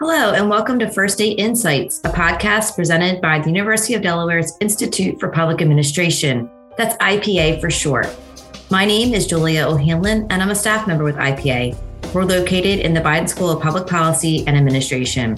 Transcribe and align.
Hello, 0.00 0.32
and 0.32 0.48
welcome 0.48 0.78
to 0.78 0.88
First 0.88 1.14
State 1.14 1.40
Insights, 1.40 1.98
a 2.04 2.08
podcast 2.08 2.76
presented 2.76 3.20
by 3.20 3.40
the 3.40 3.48
University 3.48 3.94
of 3.94 4.00
Delaware's 4.00 4.52
Institute 4.60 5.18
for 5.18 5.28
Public 5.28 5.60
Administration. 5.60 6.48
That's 6.76 6.96
IPA 6.98 7.60
for 7.60 7.68
short. 7.68 8.06
My 8.70 8.84
name 8.84 9.12
is 9.12 9.26
Julia 9.26 9.66
O'Hanlon, 9.66 10.28
and 10.30 10.40
I'm 10.40 10.52
a 10.52 10.54
staff 10.54 10.86
member 10.86 11.02
with 11.02 11.16
IPA. 11.16 11.76
We're 12.14 12.22
located 12.22 12.78
in 12.78 12.94
the 12.94 13.00
Biden 13.00 13.28
School 13.28 13.50
of 13.50 13.60
Public 13.60 13.88
Policy 13.88 14.46
and 14.46 14.56
Administration. 14.56 15.36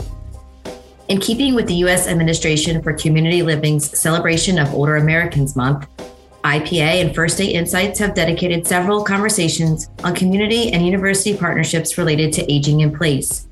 In 1.09 1.19
keeping 1.19 1.55
with 1.55 1.67
the 1.67 1.77
U.S. 1.77 2.07
Administration 2.07 2.83
for 2.83 2.93
Community 2.93 3.43
Living's 3.43 3.99
celebration 3.99 4.59
of 4.59 4.75
Older 4.75 4.97
Americans 4.97 5.57
Month, 5.57 5.89
IPA 6.45 7.01
and 7.01 7.15
First 7.15 7.37
State 7.37 7.55
Insights 7.55 7.99
have 7.99 8.15
dedicated 8.15 8.67
several 8.67 9.05
conversations 9.05 9.89
on 10.05 10.15
community 10.15 10.71
and 10.71 10.85
university 10.85 11.35
partnerships 11.35 11.97
related 11.97 12.31
to 12.35 12.53
aging 12.53 12.81
in 12.81 12.95
place. 12.95 13.47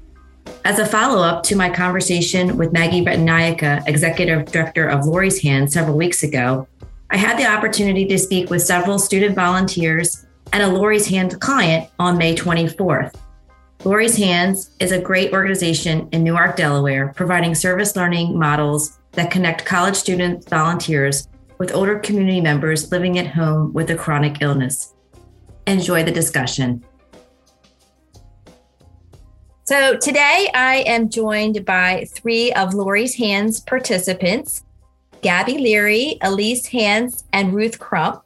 As 0.68 0.78
a 0.78 0.84
follow 0.84 1.22
up 1.22 1.44
to 1.44 1.56
my 1.56 1.70
conversation 1.70 2.58
with 2.58 2.74
Maggie 2.74 3.02
Ratnayake, 3.02 3.88
Executive 3.88 4.52
Director 4.52 4.86
of 4.86 5.06
Lori's 5.06 5.40
Hands, 5.40 5.72
several 5.72 5.96
weeks 5.96 6.22
ago, 6.22 6.68
I 7.08 7.16
had 7.16 7.38
the 7.38 7.46
opportunity 7.46 8.04
to 8.04 8.18
speak 8.18 8.50
with 8.50 8.60
several 8.60 8.98
student 8.98 9.34
volunteers 9.34 10.26
and 10.52 10.62
a 10.62 10.68
Lori's 10.68 11.06
Hands 11.06 11.34
client 11.36 11.88
on 11.98 12.18
May 12.18 12.36
24th. 12.36 13.14
Lori's 13.82 14.18
Hands 14.18 14.68
is 14.78 14.92
a 14.92 15.00
great 15.00 15.32
organization 15.32 16.06
in 16.12 16.22
Newark, 16.22 16.56
Delaware, 16.56 17.14
providing 17.16 17.54
service 17.54 17.96
learning 17.96 18.38
models 18.38 18.98
that 19.12 19.30
connect 19.30 19.64
college 19.64 19.96
student 19.96 20.46
volunteers 20.50 21.28
with 21.56 21.72
older 21.72 21.98
community 21.98 22.42
members 22.42 22.92
living 22.92 23.18
at 23.18 23.28
home 23.28 23.72
with 23.72 23.88
a 23.90 23.96
chronic 23.96 24.42
illness. 24.42 24.92
Enjoy 25.66 26.02
the 26.02 26.12
discussion. 26.12 26.84
So 29.68 29.98
today 29.98 30.48
I 30.54 30.76
am 30.86 31.10
joined 31.10 31.66
by 31.66 32.06
three 32.10 32.50
of 32.54 32.72
Lori's 32.72 33.16
Hands 33.16 33.60
participants 33.60 34.64
Gabby 35.20 35.56
Leri, 35.58 36.16
Elise 36.22 36.64
Hance, 36.68 37.24
and 37.34 37.52
Ruth 37.52 37.78
Crump. 37.78 38.22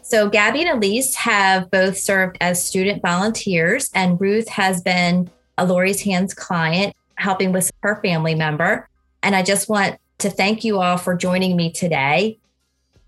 So, 0.00 0.30
Gabby 0.30 0.62
and 0.62 0.78
Elise 0.82 1.14
have 1.16 1.70
both 1.70 1.98
served 1.98 2.38
as 2.40 2.64
student 2.64 3.02
volunteers, 3.02 3.90
and 3.94 4.18
Ruth 4.18 4.48
has 4.48 4.80
been 4.80 5.30
a 5.58 5.66
Lori's 5.66 6.00
Hands 6.00 6.32
client, 6.32 6.96
helping 7.16 7.52
with 7.52 7.70
her 7.82 8.00
family 8.00 8.34
member. 8.34 8.88
And 9.22 9.36
I 9.36 9.42
just 9.42 9.68
want 9.68 9.98
to 10.16 10.30
thank 10.30 10.64
you 10.64 10.80
all 10.80 10.96
for 10.96 11.14
joining 11.14 11.58
me 11.58 11.72
today. 11.72 12.38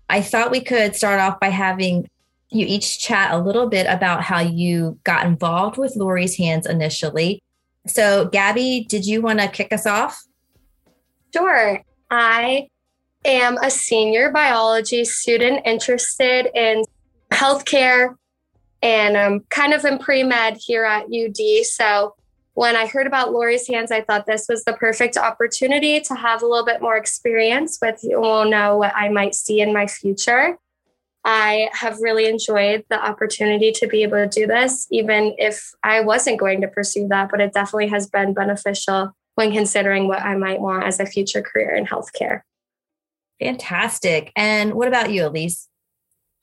I 0.07 0.21
thought 0.21 0.51
we 0.51 0.61
could 0.61 0.95
start 0.95 1.19
off 1.19 1.39
by 1.39 1.49
having 1.49 2.07
you 2.51 2.65
each 2.67 2.99
chat 2.99 3.33
a 3.33 3.37
little 3.37 3.67
bit 3.67 3.87
about 3.87 4.23
how 4.23 4.39
you 4.39 4.99
got 5.03 5.25
involved 5.25 5.77
with 5.77 5.95
Lori's 5.95 6.37
Hands 6.37 6.65
initially. 6.65 7.41
So, 7.87 8.25
Gabby, 8.25 8.85
did 8.87 9.05
you 9.05 9.21
want 9.21 9.39
to 9.39 9.47
kick 9.47 9.73
us 9.73 9.87
off? 9.87 10.21
Sure. 11.33 11.81
I 12.09 12.67
am 13.23 13.57
a 13.57 13.71
senior 13.71 14.31
biology 14.31 15.05
student 15.05 15.65
interested 15.65 16.49
in 16.53 16.83
healthcare 17.31 18.15
and 18.83 19.15
I'm 19.15 19.41
kind 19.49 19.73
of 19.73 19.85
in 19.85 19.97
pre 19.97 20.23
med 20.23 20.57
here 20.57 20.83
at 20.83 21.05
UD. 21.05 21.65
So, 21.65 22.15
when 22.53 22.75
I 22.75 22.85
heard 22.85 23.07
about 23.07 23.31
Lori's 23.31 23.67
Hands, 23.67 23.89
I 23.91 24.01
thought 24.01 24.25
this 24.25 24.47
was 24.49 24.65
the 24.65 24.73
perfect 24.73 25.15
opportunity 25.15 26.01
to 26.01 26.15
have 26.15 26.43
a 26.43 26.45
little 26.45 26.65
bit 26.65 26.81
more 26.81 26.97
experience 26.97 27.79
with 27.81 28.03
you 28.03 28.19
will 28.19 28.49
know 28.49 28.77
what 28.77 28.93
I 28.93 29.07
might 29.07 29.35
see 29.35 29.61
in 29.61 29.73
my 29.73 29.87
future. 29.87 30.57
I 31.23 31.69
have 31.73 31.99
really 32.01 32.25
enjoyed 32.27 32.83
the 32.89 33.03
opportunity 33.03 33.71
to 33.73 33.87
be 33.87 34.03
able 34.03 34.17
to 34.17 34.27
do 34.27 34.47
this, 34.47 34.87
even 34.89 35.35
if 35.37 35.71
I 35.83 36.01
wasn't 36.01 36.39
going 36.39 36.61
to 36.61 36.67
pursue 36.67 37.07
that, 37.09 37.29
but 37.29 37.39
it 37.41 37.53
definitely 37.53 37.89
has 37.89 38.09
been 38.09 38.33
beneficial 38.33 39.11
when 39.35 39.51
considering 39.51 40.07
what 40.07 40.21
I 40.21 40.35
might 40.35 40.59
want 40.59 40.85
as 40.85 40.99
a 40.99 41.05
future 41.05 41.41
career 41.41 41.75
in 41.75 41.85
healthcare. 41.85 42.41
Fantastic. 43.39 44.31
And 44.35 44.73
what 44.73 44.87
about 44.87 45.11
you, 45.11 45.27
Elise? 45.27 45.67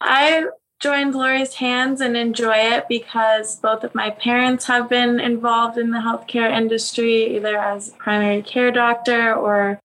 I 0.00 0.46
joined 0.80 1.14
Lori's 1.14 1.54
Hands 1.54 2.00
and 2.00 2.16
enjoy 2.16 2.56
it 2.56 2.86
because 2.88 3.56
both 3.56 3.82
of 3.82 3.94
my 3.94 4.10
parents 4.10 4.66
have 4.66 4.88
been 4.88 5.18
involved 5.18 5.76
in 5.76 5.90
the 5.90 5.98
healthcare 5.98 6.50
industry, 6.50 7.36
either 7.36 7.58
as 7.58 7.90
primary 7.98 8.42
care 8.42 8.70
doctor 8.70 9.34
or 9.34 9.80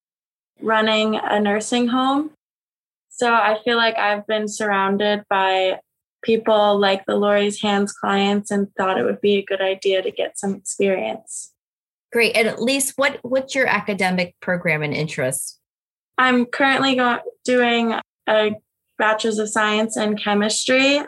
running 0.62 1.16
a 1.16 1.40
nursing 1.40 1.88
home. 1.88 2.32
So 3.16 3.32
I 3.32 3.60
feel 3.64 3.78
like 3.78 3.96
I've 3.96 4.26
been 4.26 4.48
surrounded 4.48 5.24
by 5.30 5.80
people 6.24 6.80
like 6.80 7.06
the 7.06 7.16
Lori's 7.16 7.62
Hands 7.62 7.92
clients 7.92 8.50
and 8.50 8.74
thought 8.76 8.98
it 8.98 9.04
would 9.04 9.22
be 9.22 9.36
a 9.36 9.46
good 9.46 9.62
idea 9.62 10.02
to 10.02 10.10
get 10.10 10.40
some 10.40 10.56
experience. 10.56 11.54
Great. 12.12 12.36
And 12.36 12.48
Elise 12.48 12.94
what 12.96 13.20
what's 13.22 13.54
your 13.54 13.68
academic 13.68 14.36
program 14.40 14.82
and 14.82 14.96
interest? 14.96 15.60
I'm 16.18 16.48
currently 16.48 16.96
go- 16.96 17.20
doing 17.46 17.94
a 18.28 18.52
bachelor's 18.98 19.38
of 19.38 19.50
science 19.50 19.96
in 19.96 20.18
chemistry 20.18 21.02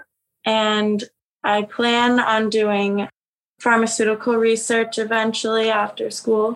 and 0.45 1.03
I 1.43 1.63
plan 1.63 2.19
on 2.19 2.51
doing 2.51 3.07
pharmaceutical 3.59 4.35
research 4.35 4.99
eventually 4.99 5.71
after 5.71 6.11
school. 6.11 6.55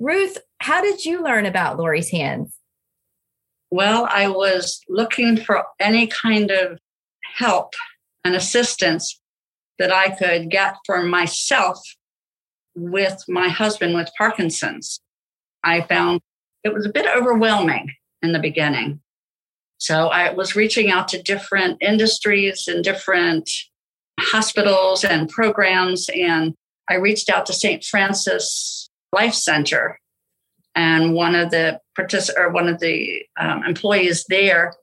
Ruth, 0.00 0.38
how 0.58 0.80
did 0.80 1.04
you 1.04 1.22
learn 1.22 1.46
about 1.46 1.78
Lori's 1.78 2.10
Hands? 2.10 2.52
Well, 3.70 4.06
I 4.10 4.28
was 4.28 4.80
looking 4.88 5.36
for 5.36 5.64
any 5.78 6.06
kind 6.06 6.50
of 6.50 6.78
help 7.36 7.74
and 8.24 8.34
assistance 8.34 9.20
that 9.78 9.92
I 9.92 10.10
could 10.10 10.50
get 10.50 10.74
for 10.84 11.02
myself 11.02 11.78
with 12.74 13.24
my 13.28 13.48
husband 13.48 13.94
with 13.94 14.10
Parkinson's. 14.18 15.00
I 15.64 15.82
found 15.82 16.20
it 16.64 16.74
was 16.74 16.86
a 16.86 16.92
bit 16.92 17.06
overwhelming 17.06 17.92
in 18.22 18.32
the 18.32 18.38
beginning. 18.38 19.00
So 19.78 20.08
I 20.08 20.32
was 20.32 20.56
reaching 20.56 20.90
out 20.90 21.08
to 21.08 21.22
different 21.22 21.78
industries 21.80 22.68
and 22.68 22.84
different 22.84 23.48
hospitals 24.18 25.04
and 25.04 25.28
programs. 25.28 26.08
And 26.14 26.54
I 26.88 26.96
reached 26.96 27.30
out 27.30 27.46
to 27.46 27.54
St. 27.54 27.82
Francis 27.82 28.90
Life 29.12 29.34
Center 29.34 29.98
and 30.74 31.14
one 31.14 31.34
of 31.34 31.50
the 31.50 31.80
or 32.36 32.50
one 32.50 32.68
of 32.68 32.80
the 32.80 33.22
um, 33.38 33.64
employees 33.64 34.24
there 34.28 34.74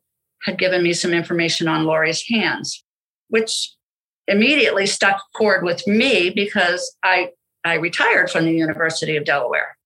had 0.43 0.57
given 0.57 0.83
me 0.83 0.93
some 0.93 1.13
information 1.13 1.67
on 1.67 1.85
Lori's 1.85 2.27
hands, 2.27 2.83
which 3.29 3.71
immediately 4.27 4.85
stuck 4.85 5.21
cord 5.35 5.63
with 5.63 5.85
me 5.87 6.29
because 6.29 6.95
I 7.03 7.31
I 7.63 7.75
retired 7.75 8.29
from 8.29 8.45
the 8.45 8.53
University 8.53 9.17
of 9.17 9.25
Delaware. 9.25 9.77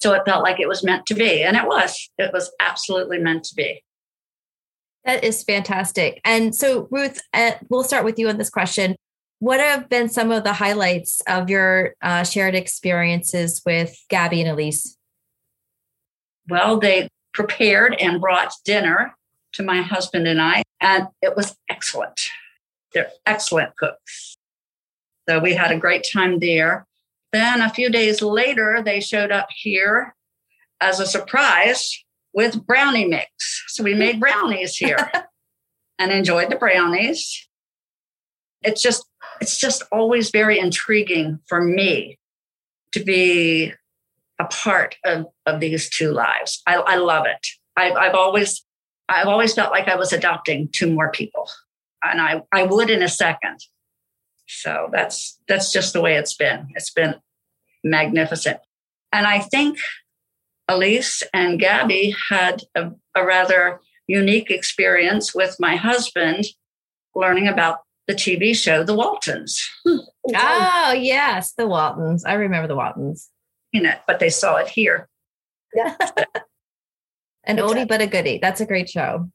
So 0.00 0.12
it 0.12 0.24
felt 0.26 0.42
like 0.42 0.60
it 0.60 0.68
was 0.68 0.84
meant 0.84 1.06
to 1.06 1.14
be, 1.14 1.42
and 1.42 1.56
it 1.56 1.66
was. 1.66 2.10
It 2.18 2.32
was 2.32 2.50
absolutely 2.60 3.18
meant 3.18 3.44
to 3.44 3.54
be. 3.54 3.82
That 5.04 5.24
is 5.24 5.42
fantastic. 5.44 6.20
And 6.24 6.54
so, 6.54 6.88
Ruth, 6.90 7.20
uh, 7.32 7.52
we'll 7.70 7.84
start 7.84 8.04
with 8.04 8.18
you 8.18 8.28
on 8.28 8.36
this 8.36 8.50
question. 8.50 8.96
What 9.38 9.60
have 9.60 9.88
been 9.88 10.08
some 10.08 10.32
of 10.32 10.44
the 10.44 10.52
highlights 10.52 11.22
of 11.28 11.48
your 11.48 11.94
uh, 12.02 12.24
shared 12.24 12.54
experiences 12.54 13.62
with 13.64 13.96
Gabby 14.10 14.40
and 14.42 14.50
Elise? 14.50 14.96
Well, 16.48 16.78
they 16.78 17.08
prepared 17.32 17.96
and 18.00 18.20
brought 18.20 18.52
dinner 18.64 19.14
to 19.54 19.62
my 19.62 19.82
husband 19.82 20.26
and 20.26 20.40
I, 20.40 20.62
and 20.80 21.08
it 21.22 21.36
was 21.36 21.56
excellent. 21.68 22.28
They're 22.92 23.10
excellent 23.26 23.76
cooks. 23.76 24.36
So 25.28 25.40
we 25.40 25.54
had 25.54 25.72
a 25.72 25.78
great 25.78 26.06
time 26.12 26.38
there. 26.38 26.86
Then 27.32 27.60
a 27.60 27.70
few 27.70 27.90
days 27.90 28.22
later, 28.22 28.80
they 28.84 29.00
showed 29.00 29.32
up 29.32 29.48
here 29.54 30.14
as 30.80 31.00
a 31.00 31.06
surprise 31.06 32.04
with 32.32 32.64
brownie 32.66 33.06
mix. 33.06 33.64
So 33.68 33.82
we 33.82 33.94
made 33.94 34.20
brownies 34.20 34.76
here 34.76 35.10
and 35.98 36.12
enjoyed 36.12 36.50
the 36.50 36.56
brownies. 36.56 37.48
It's 38.62 38.82
just 38.82 39.04
it's 39.40 39.58
just 39.58 39.82
always 39.92 40.30
very 40.30 40.58
intriguing 40.58 41.40
for 41.46 41.62
me 41.62 42.18
to 42.92 43.04
be 43.04 43.72
a 44.38 44.44
part 44.46 44.96
of, 45.04 45.26
of 45.46 45.60
these 45.60 45.88
two 45.88 46.12
lives. 46.12 46.62
I, 46.66 46.76
I 46.76 46.96
love 46.96 47.26
it. 47.26 47.46
I've, 47.76 47.96
I've 47.96 48.14
always 48.14 48.62
I've 49.08 49.28
always 49.28 49.54
felt 49.54 49.70
like 49.70 49.86
I 49.86 49.94
was 49.96 50.12
adopting 50.12 50.68
two 50.72 50.92
more 50.92 51.10
people, 51.10 51.48
and 52.02 52.20
I 52.20 52.42
I 52.52 52.64
would 52.64 52.90
in 52.90 53.02
a 53.02 53.08
second. 53.08 53.60
So 54.48 54.88
that's 54.92 55.38
that's 55.48 55.72
just 55.72 55.92
the 55.92 56.00
way 56.00 56.16
it's 56.16 56.34
been. 56.34 56.68
It's 56.74 56.90
been 56.90 57.14
magnificent, 57.84 58.58
and 59.12 59.26
I 59.26 59.40
think 59.40 59.78
Elise 60.68 61.22
and 61.32 61.60
Gabby 61.60 62.14
had 62.30 62.62
a, 62.74 62.90
a 63.14 63.24
rather 63.24 63.80
unique 64.08 64.50
experience 64.50 65.34
with 65.34 65.56
my 65.58 65.76
husband 65.76 66.46
learning 67.14 67.48
about 67.48 67.78
the 68.06 68.14
TV 68.14 68.54
show 68.54 68.84
The 68.84 68.94
Waltons. 68.94 69.68
Hmm. 69.84 69.98
Oh, 70.34 70.92
yes, 70.96 71.52
The 71.52 71.66
Waltons. 71.66 72.24
I 72.24 72.34
remember 72.34 72.68
The 72.68 72.76
Waltons. 72.76 73.30
You 73.72 73.82
know, 73.82 73.94
but 74.06 74.20
they 74.20 74.30
saw 74.30 74.56
it 74.56 74.68
here. 74.68 75.08
Yeah. 75.74 75.96
An 77.44 77.58
oldie 77.58 77.86
but 77.86 78.00
a 78.00 78.06
goodie. 78.08 78.38
That's 78.42 78.60
a 78.60 78.66
great 78.66 78.88
show. 78.88 79.30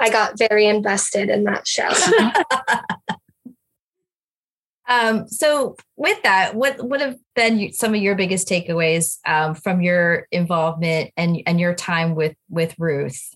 I 0.00 0.10
got 0.10 0.36
very 0.36 0.66
invested 0.66 1.30
in 1.30 1.44
that 1.44 1.66
show. 1.66 1.88
Um, 4.88 5.26
so 5.28 5.76
with 5.96 6.22
that, 6.22 6.54
what 6.54 6.82
what 6.84 7.00
have 7.00 7.16
been 7.34 7.72
some 7.72 7.94
of 7.94 8.00
your 8.00 8.14
biggest 8.14 8.48
takeaways 8.48 9.18
um, 9.26 9.54
from 9.54 9.80
your 9.80 10.28
involvement 10.30 11.10
and 11.16 11.42
and 11.46 11.58
your 11.58 11.74
time 11.74 12.14
with 12.14 12.36
with 12.48 12.74
Ruth? 12.78 13.34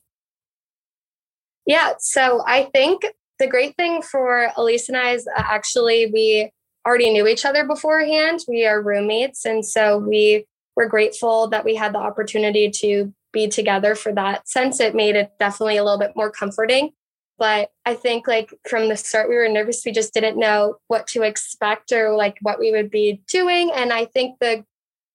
Yeah, 1.66 1.94
so 1.98 2.42
I 2.46 2.64
think 2.72 3.02
the 3.38 3.48
great 3.48 3.76
thing 3.76 4.02
for 4.02 4.52
Elise 4.56 4.88
and 4.88 4.96
I 4.96 5.12
is 5.12 5.28
actually 5.36 6.10
we 6.12 6.52
already 6.86 7.10
knew 7.10 7.26
each 7.26 7.44
other 7.44 7.64
beforehand. 7.66 8.40
We 8.48 8.66
are 8.66 8.80
roommates, 8.82 9.44
and 9.44 9.64
so 9.64 9.98
we 9.98 10.46
were 10.76 10.86
grateful 10.86 11.48
that 11.48 11.64
we 11.64 11.74
had 11.74 11.94
the 11.94 11.98
opportunity 11.98 12.70
to 12.70 13.12
be 13.32 13.48
together 13.48 13.94
for 13.94 14.12
that 14.12 14.48
sense. 14.48 14.80
It 14.80 14.94
made 14.94 15.16
it 15.16 15.32
definitely 15.38 15.76
a 15.76 15.84
little 15.84 15.98
bit 15.98 16.16
more 16.16 16.30
comforting. 16.30 16.90
But 17.38 17.70
I 17.86 17.94
think 17.94 18.28
like 18.28 18.52
from 18.68 18.88
the 18.88 18.96
start, 18.96 19.28
we 19.28 19.36
were 19.36 19.48
nervous. 19.48 19.82
We 19.84 19.92
just 19.92 20.12
didn't 20.12 20.38
know 20.38 20.76
what 20.88 21.06
to 21.08 21.22
expect 21.22 21.90
or 21.90 22.14
like 22.14 22.36
what 22.42 22.58
we 22.58 22.70
would 22.70 22.90
be 22.90 23.22
doing. 23.28 23.70
And 23.74 23.92
I 23.92 24.04
think 24.04 24.38
the 24.40 24.64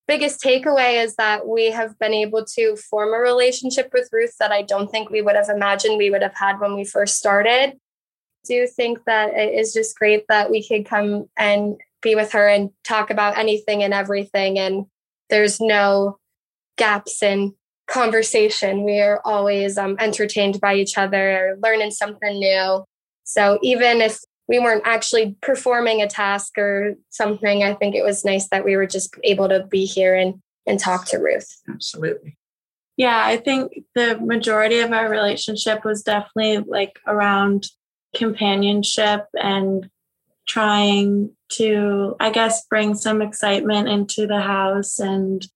biggest 0.08 0.42
takeaway 0.42 1.02
is 1.02 1.14
that 1.16 1.46
we 1.46 1.70
have 1.70 1.96
been 1.98 2.14
able 2.14 2.44
to 2.44 2.76
form 2.76 3.14
a 3.14 3.18
relationship 3.18 3.90
with 3.92 4.08
Ruth 4.12 4.34
that 4.38 4.50
I 4.50 4.62
don't 4.62 4.90
think 4.90 5.08
we 5.08 5.22
would 5.22 5.36
have 5.36 5.48
imagined 5.48 5.98
we 5.98 6.10
would 6.10 6.22
have 6.22 6.34
had 6.34 6.58
when 6.58 6.74
we 6.74 6.84
first 6.84 7.16
started. 7.16 7.78
I 8.46 8.54
do 8.54 8.66
think 8.66 9.04
that 9.06 9.34
it 9.34 9.54
is 9.54 9.72
just 9.72 9.98
great 9.98 10.24
that 10.28 10.50
we 10.50 10.66
could 10.66 10.86
come 10.86 11.28
and 11.36 11.76
be 12.02 12.14
with 12.14 12.32
her 12.32 12.48
and 12.48 12.70
talk 12.84 13.10
about 13.10 13.36
anything 13.36 13.82
and 13.82 13.92
everything. 13.92 14.58
And 14.58 14.86
there's 15.30 15.60
no 15.60 16.18
gaps 16.76 17.22
in 17.22 17.54
conversation. 17.88 18.84
We 18.84 19.00
are 19.00 19.20
always 19.24 19.78
um, 19.78 19.96
entertained 19.98 20.60
by 20.60 20.74
each 20.74 20.96
other, 20.96 21.58
learning 21.62 21.90
something 21.90 22.38
new. 22.38 22.84
So 23.24 23.58
even 23.62 24.00
if 24.00 24.20
we 24.48 24.60
weren't 24.60 24.86
actually 24.86 25.36
performing 25.42 26.00
a 26.00 26.08
task 26.08 26.56
or 26.56 26.94
something, 27.10 27.64
I 27.64 27.74
think 27.74 27.96
it 27.96 28.04
was 28.04 28.24
nice 28.24 28.48
that 28.50 28.64
we 28.64 28.76
were 28.76 28.86
just 28.86 29.16
able 29.24 29.48
to 29.48 29.66
be 29.66 29.84
here 29.84 30.14
and 30.14 30.40
and 30.68 30.80
talk 30.80 31.06
to 31.06 31.18
Ruth. 31.18 31.60
Absolutely. 31.68 32.36
Yeah, 32.96 33.22
I 33.24 33.36
think 33.36 33.84
the 33.94 34.18
majority 34.18 34.80
of 34.80 34.92
our 34.92 35.08
relationship 35.08 35.84
was 35.84 36.02
definitely 36.02 36.58
like 36.58 36.98
around 37.06 37.68
companionship 38.14 39.26
and 39.34 39.88
trying 40.46 41.30
to, 41.48 42.16
I 42.20 42.30
guess, 42.30 42.66
bring 42.66 42.94
some 42.94 43.20
excitement 43.20 43.88
into 43.88 44.26
the 44.26 44.40
house 44.40 44.98
and 44.98 45.46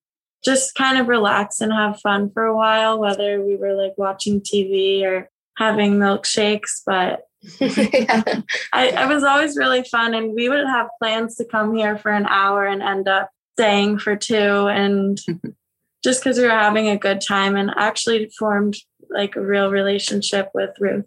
just 0.45 0.75
kind 0.75 0.99
of 0.99 1.09
relax 1.09 1.61
and 1.61 1.73
have 1.73 2.01
fun 2.01 2.31
for 2.31 2.45
a 2.45 2.57
while, 2.57 2.99
whether 2.99 3.45
we 3.45 3.57
were 3.57 3.75
like 3.75 3.95
watching 3.97 4.41
TV 4.41 5.03
or 5.05 5.29
having 5.57 5.95
milkshakes. 5.95 6.83
But 6.87 7.23
yeah. 7.61 8.23
I, 8.73 8.91
I 8.91 9.07
was 9.07 9.23
always 9.23 9.57
really 9.57 9.85
fun, 9.85 10.15
and 10.15 10.35
we 10.35 10.49
would 10.49 10.67
have 10.67 10.89
plans 10.99 11.37
to 11.37 11.45
come 11.45 11.75
here 11.75 11.97
for 11.99 12.11
an 12.11 12.27
hour 12.27 12.67
and 12.67 12.83
end 12.83 13.09
up 13.09 13.31
staying 13.55 13.99
for 13.99 14.17
two. 14.17 14.35
And 14.69 15.19
just 16.05 16.23
because 16.23 16.39
we 16.39 16.45
were 16.45 16.51
having 16.51 16.89
a 16.89 16.99
good 16.99 17.21
time 17.21 17.57
and 17.57 17.71
actually 17.77 18.31
formed 18.39 18.77
like 19.11 19.37
a 19.37 19.45
real 19.45 19.71
relationship 19.71 20.51
with 20.55 20.71
Ruth. 20.79 21.05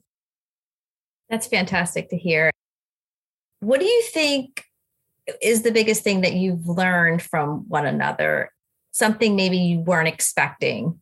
That's 1.34 1.48
fantastic 1.48 2.10
to 2.10 2.16
hear. 2.16 2.52
What 3.60 3.80
do 3.80 3.88
you 3.88 4.04
think 4.04 4.66
is 5.42 5.64
the 5.64 5.72
biggest 5.72 6.04
thing 6.04 6.22
that 6.22 6.34
you've 6.34 6.68
learned 6.68 7.24
from 7.24 7.68
one 7.68 7.88
another 7.88 8.52
something 8.92 9.36
maybe 9.36 9.58
you 9.58 9.80
weren't 9.80 10.08
expecting? 10.08 11.02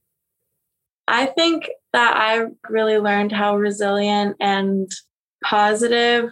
I 1.06 1.26
think 1.26 1.68
that 1.92 2.16
I 2.16 2.46
really 2.70 2.98
learned 2.98 3.34
how 3.34 3.58
resilient 3.58 4.38
and 4.40 4.90
positive 5.44 6.32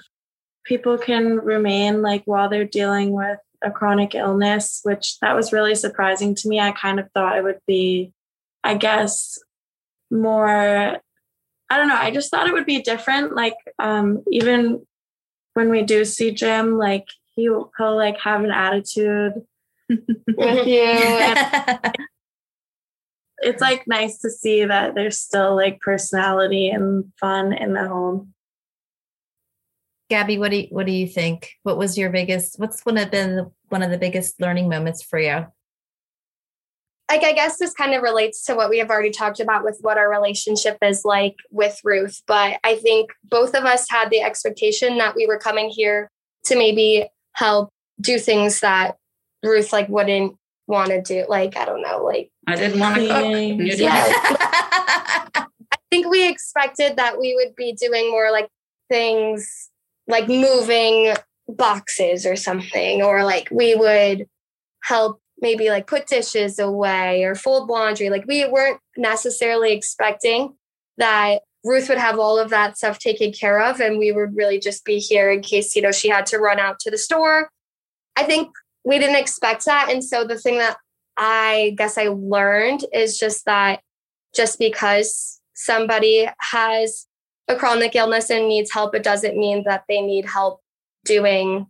people 0.63 0.97
can 0.97 1.35
remain 1.35 2.01
like 2.01 2.23
while 2.23 2.47
they're 2.47 2.63
dealing 2.63 3.11
with 3.11 3.39
a 3.61 3.69
chronic 3.69 4.15
illness, 4.15 4.79
which 4.83 5.19
that 5.19 5.35
was 5.35 5.51
really 5.51 5.75
surprising 5.75 6.35
to 6.35 6.47
me. 6.47 6.61
I 6.61 6.71
kind 6.71 7.01
of 7.01 7.11
thought 7.13 7.37
it 7.37 7.43
would 7.43 7.59
be, 7.67 8.13
I 8.63 8.75
guess, 8.75 9.37
more 10.09 11.01
I 11.69 11.77
don't 11.77 11.87
know, 11.87 11.95
I 11.95 12.11
just 12.11 12.31
thought 12.31 12.47
it 12.47 12.53
would 12.53 12.65
be 12.65 12.81
different. 12.81 13.35
Like 13.35 13.55
um 13.77 14.23
even 14.31 14.85
when 15.53 15.69
we 15.69 15.83
do 15.83 16.05
see 16.05 16.31
Jim, 16.31 16.77
like 16.77 17.05
he 17.35 17.43
he'll 17.43 17.95
like 17.95 18.19
have 18.19 18.43
an 18.43 18.51
attitude 18.51 19.33
with 19.89 19.99
you. 20.67 21.75
it's 23.41 23.61
like 23.61 23.87
nice 23.87 24.19
to 24.19 24.29
see 24.29 24.65
that 24.65 24.95
there's 24.95 25.19
still 25.19 25.55
like 25.55 25.79
personality 25.81 26.69
and 26.69 27.11
fun 27.19 27.53
in 27.53 27.73
the 27.73 27.87
home. 27.87 28.33
Gabby, 30.09 30.39
what 30.39 30.49
do 30.49 30.57
you, 30.57 30.67
what 30.71 30.87
do 30.87 30.91
you 30.91 31.07
think? 31.07 31.51
What 31.63 31.77
was 31.77 31.97
your 31.97 32.09
biggest? 32.09 32.57
What's 32.57 32.83
one 32.83 32.97
of 32.97 33.11
been 33.11 33.51
one 33.69 33.83
of 33.83 33.91
the 33.91 33.97
biggest 33.97 34.41
learning 34.41 34.67
moments 34.67 35.03
for 35.03 35.19
you? 35.19 35.45
Like 37.09 37.23
I 37.23 37.33
guess 37.33 37.57
this 37.57 37.73
kind 37.73 37.93
of 37.93 38.03
relates 38.03 38.43
to 38.45 38.55
what 38.55 38.69
we 38.69 38.77
have 38.77 38.89
already 38.89 39.09
talked 39.09 39.39
about 39.39 39.63
with 39.63 39.79
what 39.81 39.97
our 39.97 40.09
relationship 40.09 40.77
is 40.81 41.03
like 41.03 41.35
with 41.49 41.79
Ruth. 41.83 42.21
But 42.27 42.59
I 42.63 42.75
think 42.75 43.11
both 43.23 43.55
of 43.55 43.65
us 43.65 43.87
had 43.89 44.09
the 44.09 44.21
expectation 44.21 44.97
that 44.99 45.15
we 45.15 45.25
were 45.25 45.39
coming 45.39 45.69
here 45.69 46.11
to 46.45 46.55
maybe 46.55 47.07
help 47.33 47.71
do 47.99 48.19
things 48.19 48.59
that 48.59 48.97
Ruth 49.43 49.73
like 49.73 49.89
wouldn't 49.89 50.35
want 50.67 50.89
to 50.89 51.01
do. 51.01 51.25
Like, 51.27 51.57
I 51.57 51.65
don't 51.65 51.81
know, 51.81 52.03
like 52.03 52.31
I 52.47 52.55
didn't 52.55 52.79
want 52.79 52.95
to 52.95 53.07
cook. 53.07 53.79
Yeah. 53.79 54.05
I 55.35 55.45
think 55.91 56.07
we 56.07 56.29
expected 56.29 56.97
that 56.97 57.19
we 57.19 57.33
would 57.35 57.55
be 57.55 57.73
doing 57.73 58.11
more 58.11 58.31
like 58.31 58.47
things 58.89 59.69
like 60.07 60.27
moving 60.27 61.15
boxes 61.47 62.25
or 62.25 62.35
something, 62.35 63.01
or 63.01 63.23
like 63.23 63.49
we 63.51 63.75
would 63.75 64.27
help 64.83 65.19
maybe 65.41 65.69
like 65.69 65.87
put 65.87 66.07
dishes 66.07 66.59
away 66.59 67.23
or 67.23 67.35
fold 67.35 67.69
laundry. 67.69 68.09
Like 68.09 68.25
we 68.27 68.45
weren't 68.47 68.79
necessarily 68.97 69.73
expecting 69.73 70.55
that 70.97 71.39
Ruth 71.63 71.89
would 71.89 71.97
have 71.97 72.19
all 72.19 72.39
of 72.39 72.49
that 72.49 72.77
stuff 72.77 72.99
taken 72.99 73.31
care 73.31 73.61
of 73.61 73.79
and 73.79 73.97
we 73.97 74.11
would 74.11 74.35
really 74.35 74.59
just 74.59 74.85
be 74.85 74.99
here 74.99 75.31
in 75.31 75.41
case, 75.41 75.75
you 75.75 75.81
know, 75.81 75.91
she 75.91 76.09
had 76.09 76.25
to 76.27 76.37
run 76.37 76.59
out 76.59 76.79
to 76.81 76.91
the 76.91 76.97
store. 76.97 77.49
I 78.15 78.23
think 78.23 78.49
we 78.85 78.99
didn't 78.99 79.17
expect 79.17 79.65
that. 79.65 79.89
And 79.89 80.03
so 80.03 80.23
the 80.23 80.37
thing 80.37 80.57
that 80.57 80.77
I 81.17 81.73
guess 81.77 81.97
I 81.97 82.07
learned 82.07 82.85
is 82.93 83.17
just 83.17 83.45
that 83.45 83.81
just 84.33 84.57
because 84.57 85.41
somebody 85.53 86.29
has 86.39 87.07
a 87.49 87.55
chronic 87.55 87.95
illness 87.95 88.29
and 88.29 88.47
needs 88.47 88.71
help, 88.71 88.95
it 88.95 89.03
doesn't 89.03 89.37
mean 89.37 89.63
that 89.65 89.83
they 89.89 90.01
need 90.01 90.25
help 90.25 90.61
doing 91.03 91.67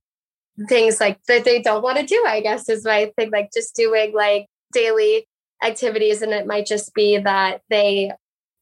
things 0.67 0.99
like 0.99 1.23
that 1.27 1.45
they 1.45 1.61
don't 1.61 1.83
want 1.83 1.97
to 1.97 2.05
do, 2.05 2.23
I 2.27 2.41
guess 2.41 2.67
is 2.69 2.85
my 2.85 3.11
thing, 3.17 3.31
like 3.31 3.51
just 3.53 3.75
doing 3.75 4.13
like 4.13 4.47
daily 4.73 5.27
activities. 5.63 6.21
And 6.21 6.31
it 6.31 6.47
might 6.47 6.65
just 6.65 6.93
be 6.93 7.17
that 7.17 7.61
they 7.69 8.11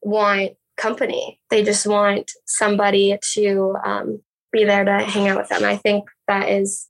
want 0.02 0.52
company. 0.76 1.40
They 1.50 1.64
just 1.64 1.86
want 1.86 2.30
somebody 2.46 3.18
to 3.34 3.76
um, 3.84 4.20
be 4.52 4.64
there 4.64 4.84
to 4.84 5.00
hang 5.00 5.28
out 5.28 5.38
with 5.38 5.48
them. 5.48 5.64
I 5.64 5.76
think 5.76 6.04
that 6.28 6.48
is 6.48 6.88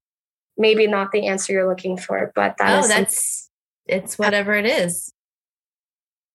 maybe 0.57 0.87
not 0.87 1.13
the 1.13 1.27
answer 1.27 1.53
you're 1.53 1.69
looking 1.69 1.97
for, 1.97 2.33
but 2.35 2.57
that 2.59 2.85
oh, 2.85 2.87
that's 2.87 3.51
it's 3.87 4.19
whatever 4.19 4.55
it 4.55 4.67
is. 4.67 5.13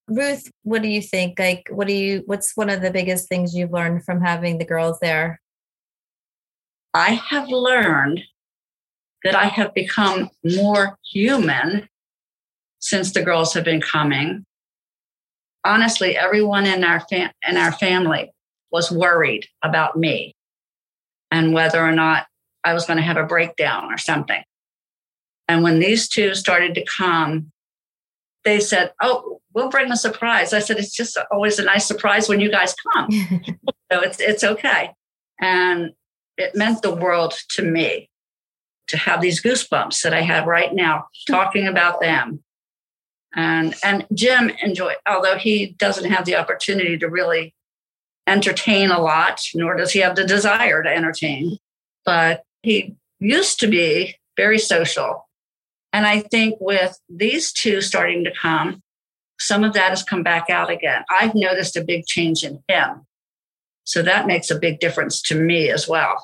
Ruth, 0.09 0.51
what 0.63 0.81
do 0.81 0.89
you 0.89 1.01
think? 1.01 1.39
Like, 1.39 1.69
what 1.71 1.87
do 1.87 1.93
you? 1.93 2.23
What's 2.25 2.57
one 2.57 2.69
of 2.69 2.81
the 2.81 2.91
biggest 2.91 3.29
things 3.29 3.55
you've 3.55 3.71
learned 3.71 4.03
from 4.03 4.21
having 4.21 4.57
the 4.57 4.65
girls 4.65 4.99
there? 4.99 5.39
I 6.93 7.21
have 7.29 7.47
learned 7.47 8.21
that 9.23 9.35
I 9.35 9.45
have 9.45 9.73
become 9.73 10.29
more 10.43 10.97
human 11.11 11.87
since 12.79 13.11
the 13.11 13.23
girls 13.23 13.53
have 13.53 13.63
been 13.63 13.81
coming. 13.81 14.45
Honestly, 15.63 16.17
everyone 16.17 16.65
in 16.65 16.83
our 16.83 16.99
fam- 16.99 17.31
in 17.47 17.57
our 17.57 17.71
family 17.71 18.31
was 18.71 18.91
worried 18.91 19.47
about 19.61 19.97
me 19.97 20.35
and 21.31 21.53
whether 21.53 21.81
or 21.81 21.93
not 21.93 22.27
I 22.63 22.73
was 22.73 22.85
going 22.85 22.97
to 22.97 23.03
have 23.03 23.17
a 23.17 23.23
breakdown 23.23 23.91
or 23.91 23.97
something. 23.97 24.43
And 25.47 25.63
when 25.63 25.79
these 25.79 26.07
two 26.07 26.35
started 26.35 26.75
to 26.75 26.85
come, 26.85 27.51
they 28.43 28.59
said, 28.59 28.93
Oh, 29.01 29.41
we'll 29.53 29.69
bring 29.69 29.91
a 29.91 29.97
surprise. 29.97 30.53
I 30.53 30.59
said, 30.59 30.77
It's 30.77 30.95
just 30.95 31.17
always 31.31 31.59
a 31.59 31.63
nice 31.63 31.85
surprise 31.85 32.27
when 32.27 32.39
you 32.39 32.51
guys 32.51 32.75
come. 32.93 33.09
so 33.91 34.01
it's, 34.01 34.19
it's 34.19 34.43
okay. 34.43 34.91
And 35.39 35.91
it 36.37 36.55
meant 36.55 36.81
the 36.81 36.95
world 36.95 37.33
to 37.51 37.63
me 37.63 38.09
to 38.93 38.99
have 38.99 39.21
these 39.21 39.41
goosebumps 39.41 40.03
that 40.03 40.13
I 40.13 40.21
have 40.21 40.45
right 40.45 40.71
now 40.71 41.07
talking 41.27 41.67
about 41.67 41.99
them. 41.99 42.43
And, 43.35 43.73
and 43.83 44.05
Jim 44.13 44.51
enjoy, 44.61 44.93
although 45.07 45.37
he 45.39 45.75
doesn't 45.79 46.11
have 46.11 46.25
the 46.25 46.35
opportunity 46.35 46.99
to 46.99 47.09
really 47.09 47.55
entertain 48.27 48.91
a 48.91 49.01
lot, 49.01 49.41
nor 49.55 49.75
does 49.75 49.91
he 49.91 49.99
have 49.99 50.15
the 50.15 50.27
desire 50.27 50.83
to 50.83 50.89
entertain. 50.89 51.57
But 52.05 52.43
he 52.61 52.95
used 53.19 53.59
to 53.61 53.67
be 53.67 54.15
very 54.37 54.59
social. 54.59 55.27
And 55.91 56.05
I 56.05 56.19
think 56.19 56.57
with 56.59 56.95
these 57.09 57.51
two 57.51 57.81
starting 57.81 58.23
to 58.25 58.31
come, 58.31 58.83
some 59.39 59.63
of 59.63 59.73
that 59.73 59.89
has 59.89 60.03
come 60.03 60.21
back 60.21 60.51
out 60.51 60.69
again. 60.69 61.03
I've 61.09 61.33
noticed 61.33 61.75
a 61.75 61.83
big 61.83 62.05
change 62.05 62.43
in 62.43 62.63
him. 62.67 63.07
So 63.85 64.03
that 64.03 64.27
makes 64.27 64.51
a 64.51 64.59
big 64.59 64.79
difference 64.79 65.19
to 65.23 65.35
me 65.35 65.71
as 65.71 65.87
well. 65.87 66.23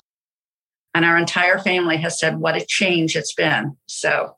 And 0.93 1.05
our 1.05 1.17
entire 1.17 1.60
family 1.60 1.98
has 1.98 2.19
said 2.19 2.39
what 2.39 2.55
a 2.55 2.65
change 2.65 3.15
it's 3.15 3.34
been. 3.34 3.77
So 3.88 4.36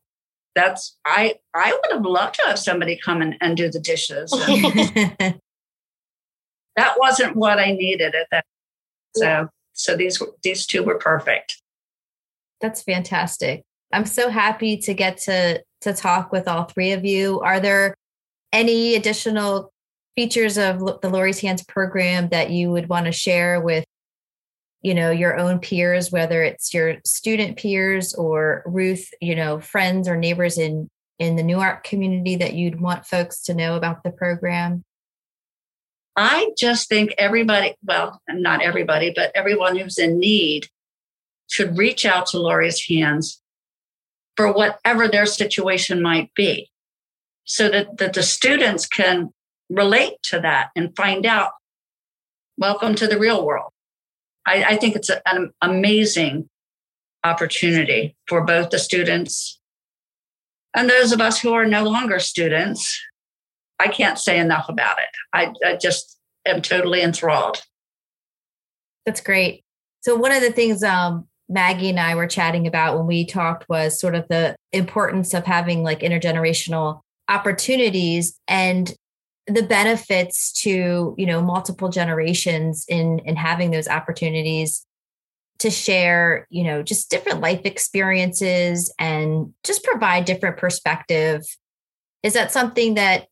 that's 0.56 0.98
I 1.06 1.36
I 1.54 1.72
would 1.72 1.92
have 1.94 2.06
loved 2.06 2.36
to 2.36 2.44
have 2.48 2.60
somebody 2.60 2.98
come 2.98 3.22
and, 3.22 3.36
and 3.42 3.56
do 3.56 3.70
the 3.70 3.80
dishes. 3.80 4.32
that 4.32 5.40
wasn't 6.98 7.36
what 7.36 7.60
I 7.60 7.72
needed 7.72 8.16
at 8.16 8.28
that. 8.32 8.46
So 9.16 9.48
so 9.74 9.96
these 9.96 10.22
these 10.44 10.66
two 10.66 10.84
were 10.84 10.98
perfect. 10.98 11.62
That's 12.60 12.84
fantastic. 12.84 13.64
I'm 13.94 14.06
so 14.06 14.30
happy 14.30 14.78
to 14.78 14.94
get 14.94 15.18
to 15.20 15.64
to 15.82 15.94
talk 15.94 16.32
with 16.32 16.48
all 16.48 16.66
three 16.66 16.92
of 16.92 17.06
you. 17.06 17.40
Are 17.42 17.60
there 17.60 17.96
any 18.54 18.96
additional 18.96 19.72
features 20.16 20.58
of 20.58 20.80
the 21.02 21.10
Lori's 21.10 21.40
Hands 21.40 21.64
program 21.64 22.30
that 22.30 22.52
you 22.52 22.70
would 22.72 22.90
want 22.90 23.06
to 23.06 23.12
share 23.12 23.62
with 23.62 23.86
you 24.82 24.94
know 24.94 25.12
your 25.12 25.38
own 25.38 25.60
peers 25.60 26.12
whether 26.12 26.44
it's 26.44 26.74
your 26.74 26.98
student 27.06 27.58
peers 27.58 28.14
or 28.14 28.64
ruth 28.66 29.10
you 29.22 29.36
know 29.36 29.60
friends 29.60 30.08
or 30.08 30.18
neighbors 30.18 30.58
in 30.58 30.90
in 31.22 31.36
the 31.36 31.44
newark 31.44 31.84
community 31.84 32.36
that 32.36 32.56
you'd 32.56 32.82
want 32.82 33.06
folks 33.06 33.44
to 33.44 33.54
know 33.54 33.76
about 33.76 34.02
the 34.02 34.10
program? 34.10 34.84
I 36.16 36.50
just 36.58 36.90
think 36.90 37.14
everybody 37.18 37.76
well 37.84 38.20
not 38.28 38.62
everybody 38.62 39.14
but 39.16 39.32
everyone 39.34 39.78
who's 39.78 39.98
in 39.98 40.20
need 40.20 40.68
should 41.50 41.78
reach 41.78 42.06
out 42.06 42.26
to 42.28 42.40
lori's 42.40 42.86
hands 42.86 43.42
for 44.36 44.52
whatever 44.52 45.08
their 45.08 45.26
situation 45.26 46.02
might 46.02 46.34
be 46.34 46.70
so 47.46 47.70
that, 47.70 47.98
that 47.98 48.14
the 48.14 48.24
students 48.24 48.86
can 48.86 49.30
relate 49.70 50.16
to 50.24 50.40
that 50.42 50.70
and 50.76 50.96
find 50.98 51.26
out 51.26 51.52
welcome 52.58 52.94
to 52.96 53.08
the 53.08 53.18
real 53.18 53.46
world 53.46 53.72
I, 54.46 54.64
I 54.64 54.78
think 54.78 54.96
it's 54.96 55.10
an 55.26 55.52
amazing 55.62 56.50
opportunity 57.24 58.16
for 58.28 58.44
both 58.44 58.72
the 58.72 58.80
students 58.80 59.60
and 60.76 60.90
those 60.90 61.12
of 61.12 61.22
us 61.22 61.40
who 61.42 61.54
are 61.54 61.66
no 61.66 61.84
longer 61.84 62.20
students. 62.20 63.00
I 63.80 63.88
can't 63.88 64.20
say 64.20 64.40
enough 64.40 64.70
about 64.70 64.98
it. 65.00 65.10
I, 65.34 65.54
I 65.66 65.76
just 65.76 66.18
am 66.46 66.62
totally 66.62 67.02
enthralled. 67.02 67.62
That's 69.06 69.22
great. 69.22 69.64
So, 70.02 70.16
one 70.16 70.32
of 70.32 70.42
the 70.42 70.52
things 70.52 70.84
um, 70.84 71.28
Maggie 71.50 71.90
and 71.90 72.00
I 72.00 72.16
were 72.16 72.28
chatting 72.28 72.68
about 72.68 72.98
when 72.98 73.08
we 73.08 73.26
talked 73.26 73.68
was 73.68 74.00
sort 74.00 74.16
of 74.16 74.28
the 74.30 74.56
importance 74.72 75.34
of 75.34 75.46
having 75.46 75.84
like 75.84 76.00
intergenerational 76.00 77.02
opportunities. 77.28 78.40
And 78.48 78.94
the 79.48 79.64
benefits 79.64 80.52
to 80.52 81.16
you 81.18 81.26
know 81.26 81.42
multiple 81.42 81.90
generations 81.90 82.86
in 82.88 83.20
in 83.20 83.36
having 83.36 83.72
those 83.72 83.88
opportunities 83.88 84.86
to 85.60 85.70
share 85.70 86.48
you 86.50 86.64
know 86.64 86.84
just 86.84 87.10
different 87.10 87.42
life 87.42 87.62
experiences 87.66 88.94
and 89.00 89.54
just 89.64 89.84
provide 89.84 90.26
different 90.26 90.58
perspective. 90.58 91.44
Is 92.24 92.34
that 92.34 92.52
something 92.52 92.96
that 92.96 93.28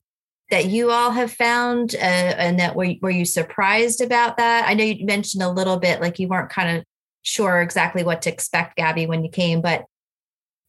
that 0.49 0.65
you 0.65 0.89
all 0.89 1.11
have 1.11 1.31
found 1.31 1.93
uh, 1.93 1.97
and 1.97 2.59
that 2.59 2.75
were, 2.75 2.93
were 3.01 3.11
you 3.11 3.23
surprised 3.23 4.01
about 4.01 4.37
that? 4.37 4.67
I 4.67 4.73
know 4.73 4.83
you 4.83 5.05
mentioned 5.05 5.43
a 5.43 5.51
little 5.51 5.77
bit 5.77 6.01
like 6.01 6.17
you 6.17 6.27
weren't 6.27 6.49
kind 6.49 6.77
of 6.77 6.83
sure 7.21 7.61
exactly 7.61 8.03
what 8.03 8.23
to 8.23 8.31
expect 8.31 8.77
gabby 8.77 9.05
when 9.05 9.23
you 9.23 9.29
came 9.29 9.61
but 9.61 9.83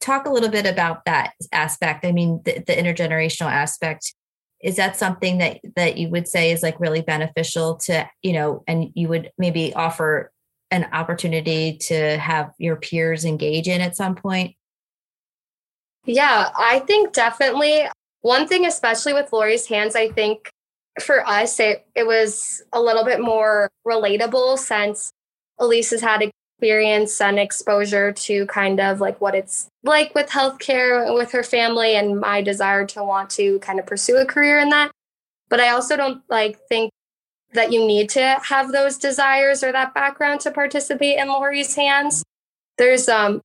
talk 0.00 0.26
a 0.26 0.30
little 0.30 0.49
bit 0.49 0.66
about 0.66 1.04
that 1.04 1.32
aspect. 1.52 2.04
I 2.04 2.12
mean 2.12 2.40
the, 2.44 2.62
the 2.66 2.75
intergenerational 2.75 3.50
aspect 3.50 4.14
is 4.62 4.76
that 4.76 4.97
something 4.97 5.38
that 5.38 5.61
that 5.76 5.97
you 5.97 6.09
would 6.09 6.29
say 6.29 6.50
is 6.50 6.62
like 6.62 6.79
really 6.81 7.00
beneficial 7.00 7.76
to 7.76 8.09
you 8.23 8.33
know 8.33 8.62
and 8.67 8.90
you 8.95 9.09
would 9.09 9.31
maybe 9.38 9.73
offer 9.75 10.31
an 10.71 10.87
opportunity 10.93 11.76
to 11.79 12.17
have 12.19 12.52
your 12.59 12.76
peers 12.76 13.25
engage 13.25 13.67
in 13.67 13.81
at 13.81 13.97
some 13.97 14.14
point? 14.14 14.55
Yeah 16.05 16.50
i 16.57 16.81
think 16.81 17.12
definitely. 17.12 17.87
One 18.23 18.47
thing 18.47 18.67
especially 18.67 19.14
with 19.14 19.33
lori's 19.33 19.67
hands 19.67 19.97
i 19.97 20.09
think 20.09 20.50
for 21.00 21.26
us 21.26 21.59
it, 21.59 21.87
it 21.95 22.07
was 22.07 22.62
a 22.73 22.81
little 22.81 23.05
bit 23.05 23.21
more 23.21 23.71
relatable 23.87 24.59
since 24.59 25.11
elise 25.59 25.90
has 25.90 26.02
had 26.02 26.31
experience 26.61 27.23
and 27.23 27.38
exposure 27.38 28.12
to 28.12 28.45
kind 28.47 28.81
of 28.81 29.00
like 29.00 29.19
what 29.19 29.35
it's 29.35 29.69
like 29.83 30.14
with 30.14 30.29
healthcare 30.29 31.14
with 31.14 31.33
her 31.33 31.43
family 31.43 31.97
and 31.97 32.21
my 32.21 32.43
desire 32.43 32.85
to 32.85 33.02
want 33.02 33.31
to 33.31 33.59
kind 33.61 33.81
of 33.81 33.87
pursue 33.87 34.19
a 34.19 34.26
career 34.26 34.59
in 34.59 34.69
that. 34.69 34.90
But 35.49 35.61
I 35.61 35.71
also 35.71 35.97
don't 35.97 36.23
like 36.29 36.59
think 36.69 36.90
that 37.55 37.73
you 37.73 37.81
need 37.87 38.11
to 38.11 38.38
have 38.43 38.73
those 38.73 38.99
desires 38.99 39.64
or 39.64 39.73
that 39.73 39.95
background 39.95 40.40
to 40.40 40.50
participate 40.50 41.19
in 41.19 41.29
Lori's 41.29 41.75
hands. 41.75 42.23
There's 42.76 43.09
um 43.09 43.40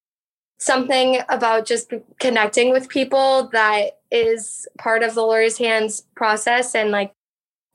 something 0.59 1.19
about 1.29 1.65
just 1.65 1.93
connecting 2.19 2.71
with 2.73 2.89
people 2.89 3.49
that 3.53 3.99
is 4.11 4.67
part 4.77 5.03
of 5.03 5.15
the 5.15 5.21
Lori's 5.21 5.57
hands 5.57 6.03
process 6.15 6.75
and 6.75 6.91
like 6.91 7.13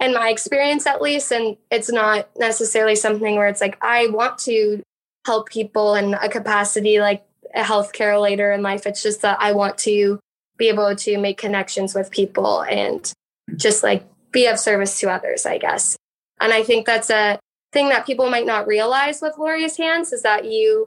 in 0.01 0.13
my 0.13 0.29
experience 0.29 0.87
at 0.87 1.01
least 1.01 1.33
and 1.33 1.57
it's 1.71 1.91
not 1.91 2.29
necessarily 2.39 2.97
something 2.97 3.37
where 3.37 3.49
it's 3.49 3.61
like 3.63 3.79
I 3.83 4.09
want 4.09 4.39
to 4.41 4.83
help 5.27 5.49
people 5.49 5.95
in 5.95 6.15
a 6.15 6.29
capacity 6.29 7.01
like 7.01 7.25
a 7.55 7.63
healthcare 7.63 8.21
later 8.21 8.53
in 8.53 8.63
life. 8.63 8.87
It's 8.87 9.03
just 9.03 9.23
that 9.23 9.39
I 9.41 9.53
want 9.53 9.79
to 9.79 10.19
be 10.57 10.69
able 10.69 10.95
to 10.95 11.19
make 11.19 11.39
connections 11.39 11.95
with 11.95 12.11
people 12.11 12.63
and 12.63 13.13
just 13.57 13.83
like 13.83 14.07
be 14.31 14.47
of 14.47 14.59
service 14.59 15.01
to 15.01 15.11
others, 15.11 15.47
I 15.47 15.59
guess. 15.59 15.97
And 16.41 16.53
I 16.53 16.63
think 16.63 16.87
that's 16.87 17.11
a 17.11 17.39
thing 17.73 17.89
that 17.89 18.07
people 18.07 18.31
might 18.31 18.47
not 18.47 18.67
realize 18.67 19.21
with 19.21 19.39
Lori's 19.39 19.77
Hands 19.77 20.13
is 20.13 20.23
that 20.23 20.45
you 20.45 20.87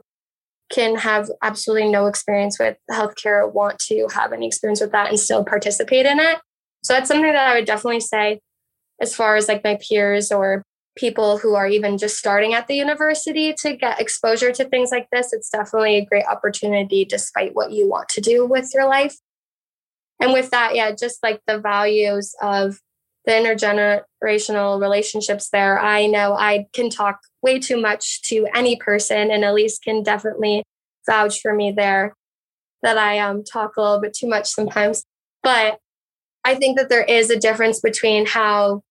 can 0.70 0.96
have 0.96 1.30
absolutely 1.42 1.90
no 1.90 2.06
experience 2.06 2.58
with 2.58 2.76
healthcare, 2.90 3.52
want 3.52 3.78
to 3.78 4.08
have 4.14 4.32
any 4.32 4.46
experience 4.46 4.80
with 4.80 4.92
that 4.92 5.08
and 5.08 5.20
still 5.20 5.44
participate 5.44 6.06
in 6.06 6.18
it. 6.18 6.38
So 6.82 6.94
that's 6.94 7.08
something 7.08 7.32
that 7.32 7.48
I 7.48 7.54
would 7.54 7.66
definitely 7.66 8.00
say 8.00 8.40
as 9.00 9.14
far 9.14 9.36
as 9.36 9.48
like 9.48 9.64
my 9.64 9.76
peers 9.76 10.32
or 10.32 10.62
people 10.96 11.38
who 11.38 11.54
are 11.54 11.66
even 11.66 11.98
just 11.98 12.18
starting 12.18 12.54
at 12.54 12.68
the 12.68 12.74
university 12.74 13.52
to 13.52 13.74
get 13.76 14.00
exposure 14.00 14.52
to 14.52 14.64
things 14.64 14.90
like 14.90 15.08
this, 15.10 15.32
it's 15.32 15.50
definitely 15.50 15.96
a 15.96 16.04
great 16.04 16.24
opportunity 16.26 17.04
despite 17.04 17.54
what 17.54 17.72
you 17.72 17.88
want 17.88 18.08
to 18.10 18.20
do 18.20 18.46
with 18.46 18.70
your 18.72 18.86
life. 18.86 19.16
And 20.20 20.32
with 20.32 20.50
that, 20.50 20.74
yeah, 20.74 20.92
just 20.92 21.22
like 21.22 21.40
the 21.46 21.58
values 21.58 22.34
of 22.40 22.78
the 23.24 23.32
intergenerational 23.32 24.80
relationships 24.80 25.48
there, 25.50 25.80
I 25.80 26.06
know 26.06 26.34
I 26.34 26.66
can 26.72 26.90
talk 26.90 27.18
way 27.42 27.58
too 27.58 27.80
much 27.80 28.22
to 28.28 28.46
any 28.54 28.76
person, 28.76 29.30
and 29.30 29.44
Elise 29.44 29.78
can 29.78 30.02
definitely 30.02 30.62
vouch 31.06 31.40
for 31.40 31.54
me 31.54 31.72
there 31.72 32.14
that 32.82 32.98
I 32.98 33.18
um, 33.18 33.42
talk 33.42 33.76
a 33.76 33.82
little 33.82 34.00
bit 34.00 34.14
too 34.14 34.28
much 34.28 34.48
sometimes. 34.48 35.04
But 35.42 35.78
I 36.44 36.54
think 36.54 36.76
that 36.76 36.90
there 36.90 37.04
is 37.04 37.30
a 37.30 37.38
difference 37.38 37.80
between 37.80 38.26
how 38.26 38.82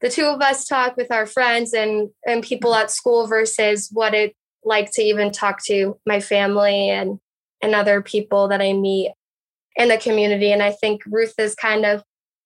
the 0.00 0.10
two 0.10 0.24
of 0.24 0.40
us 0.40 0.66
talk 0.66 0.96
with 0.96 1.12
our 1.12 1.26
friends 1.26 1.72
and 1.72 2.10
and 2.26 2.42
people 2.42 2.74
at 2.74 2.90
school 2.90 3.26
versus 3.26 3.88
what 3.92 4.14
it 4.14 4.34
like 4.64 4.90
to 4.92 5.02
even 5.02 5.30
talk 5.30 5.62
to 5.64 5.98
my 6.06 6.20
family 6.20 6.90
and 6.90 7.18
and 7.62 7.74
other 7.74 8.00
people 8.00 8.48
that 8.48 8.62
I 8.62 8.72
meet 8.72 9.12
in 9.76 9.88
the 9.88 9.98
community. 9.98 10.52
And 10.52 10.62
I 10.62 10.72
think 10.72 11.02
Ruth 11.06 11.34
is 11.38 11.54
kind 11.54 11.84
of 11.84 12.02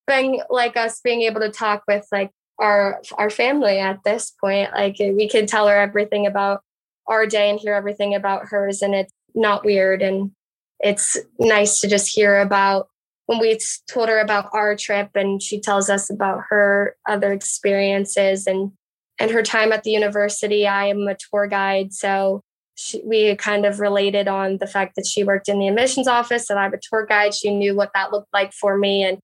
being 0.07 0.41
like 0.49 0.77
us 0.77 0.99
being 1.01 1.21
able 1.23 1.41
to 1.41 1.49
talk 1.49 1.83
with 1.87 2.05
like 2.11 2.31
our 2.59 3.01
our 3.17 3.29
family 3.29 3.79
at 3.79 4.03
this 4.03 4.31
point. 4.31 4.71
Like 4.73 4.97
we 4.99 5.27
can 5.29 5.45
tell 5.45 5.67
her 5.67 5.75
everything 5.75 6.25
about 6.27 6.61
our 7.07 7.25
day 7.25 7.49
and 7.49 7.59
hear 7.59 7.73
everything 7.73 8.15
about 8.15 8.47
hers 8.47 8.81
and 8.81 8.95
it's 8.95 9.13
not 9.35 9.63
weird 9.63 10.01
and 10.01 10.31
it's 10.79 11.17
nice 11.39 11.79
to 11.79 11.87
just 11.87 12.13
hear 12.13 12.39
about 12.39 12.87
when 13.27 13.39
we 13.39 13.57
told 13.89 14.09
her 14.09 14.19
about 14.19 14.49
our 14.53 14.75
trip 14.75 15.09
and 15.15 15.41
she 15.41 15.59
tells 15.59 15.89
us 15.89 16.09
about 16.09 16.43
her 16.49 16.95
other 17.07 17.31
experiences 17.31 18.47
and 18.47 18.71
and 19.17 19.31
her 19.31 19.43
time 19.43 19.71
at 19.71 19.83
the 19.83 19.91
university. 19.91 20.67
I 20.67 20.87
am 20.87 21.07
a 21.07 21.15
tour 21.15 21.47
guide 21.47 21.93
so 21.93 22.41
she, 22.77 23.01
we 23.05 23.33
kind 23.37 23.65
of 23.65 23.79
related 23.79 24.27
on 24.27 24.57
the 24.57 24.67
fact 24.67 24.95
that 24.97 25.07
she 25.07 25.23
worked 25.23 25.47
in 25.47 25.59
the 25.59 25.69
admissions 25.69 26.09
office 26.09 26.49
and 26.49 26.59
i'm 26.59 26.73
a 26.73 26.79
tour 26.81 27.05
guide. 27.05 27.33
She 27.33 27.55
knew 27.55 27.75
what 27.75 27.91
that 27.93 28.11
looked 28.11 28.33
like 28.33 28.53
for 28.53 28.77
me 28.77 29.03
and 29.03 29.19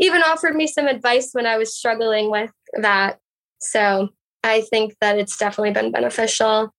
even 0.00 0.22
offered 0.22 0.54
me 0.54 0.66
some 0.66 0.86
advice 0.86 1.30
when 1.32 1.46
i 1.46 1.56
was 1.56 1.74
struggling 1.74 2.30
with 2.30 2.50
that. 2.74 3.18
So 3.60 4.10
i 4.42 4.60
think 4.62 4.94
that 5.00 5.18
it's 5.18 5.36
definitely 5.36 5.72
been 5.72 5.92
beneficial 5.92 6.70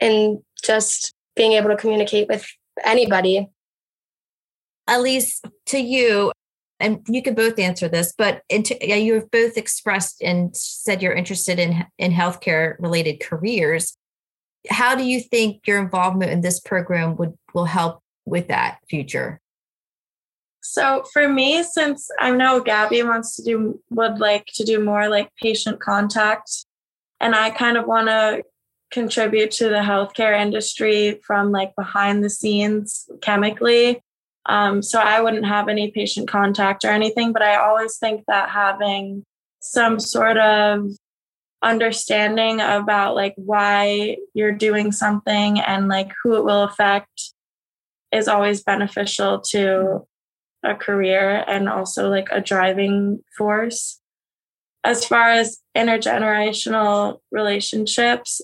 in 0.00 0.42
just 0.62 1.14
being 1.34 1.52
able 1.52 1.70
to 1.70 1.76
communicate 1.76 2.28
with 2.28 2.46
anybody 2.84 3.48
Elise, 4.96 5.40
to 5.66 5.78
you, 5.78 6.32
and 6.80 7.00
you 7.08 7.22
could 7.22 7.36
both 7.36 7.58
answer 7.58 7.88
this, 7.88 8.12
but 8.16 8.42
into, 8.48 8.76
yeah, 8.80 8.96
you've 8.96 9.30
both 9.30 9.56
expressed 9.56 10.20
and 10.22 10.54
said 10.56 11.00
you're 11.00 11.12
interested 11.12 11.58
in 11.58 11.86
in 11.98 12.12
healthcare 12.12 12.76
related 12.78 13.20
careers. 13.20 13.96
How 14.68 14.94
do 14.94 15.04
you 15.04 15.20
think 15.20 15.66
your 15.66 15.80
involvement 15.80 16.32
in 16.32 16.40
this 16.40 16.60
program 16.60 17.16
would 17.16 17.34
will 17.54 17.66
help 17.66 18.00
with 18.24 18.48
that 18.48 18.78
future? 18.88 19.40
So 20.62 21.04
for 21.12 21.28
me, 21.28 21.62
since 21.64 22.08
I 22.18 22.30
know 22.30 22.60
Gabby 22.60 23.02
wants 23.02 23.36
to 23.36 23.42
do 23.42 23.80
would 23.90 24.18
like 24.18 24.46
to 24.54 24.64
do 24.64 24.82
more 24.82 25.08
like 25.08 25.30
patient 25.40 25.80
contact, 25.80 26.66
and 27.20 27.34
I 27.34 27.50
kind 27.50 27.76
of 27.76 27.86
want 27.86 28.08
to 28.08 28.42
contribute 28.92 29.50
to 29.52 29.68
the 29.68 29.76
healthcare 29.76 30.38
industry 30.38 31.20
from 31.24 31.50
like 31.50 31.74
behind 31.76 32.22
the 32.22 32.30
scenes 32.30 33.08
chemically. 33.22 34.02
Um, 34.46 34.82
so 34.82 34.98
I 34.98 35.20
wouldn't 35.20 35.46
have 35.46 35.68
any 35.68 35.90
patient 35.90 36.28
contact 36.28 36.84
or 36.84 36.90
anything, 36.90 37.32
but 37.32 37.42
I 37.42 37.56
always 37.56 37.96
think 37.98 38.24
that 38.26 38.50
having 38.50 39.24
some 39.60 40.00
sort 40.00 40.36
of 40.36 40.86
understanding 41.62 42.60
about 42.60 43.14
like 43.14 43.34
why 43.36 44.16
you're 44.34 44.52
doing 44.52 44.90
something 44.90 45.60
and 45.60 45.88
like 45.88 46.12
who 46.22 46.36
it 46.36 46.44
will 46.44 46.64
affect 46.64 47.32
is 48.10 48.26
always 48.28 48.62
beneficial 48.62 49.40
to 49.40 50.04
a 50.64 50.74
career 50.74 51.44
and 51.46 51.68
also 51.68 52.10
like 52.10 52.28
a 52.30 52.40
driving 52.40 53.20
force. 53.36 54.00
As 54.84 55.04
far 55.04 55.28
as 55.30 55.58
intergenerational 55.76 57.18
relationships, 57.30 58.40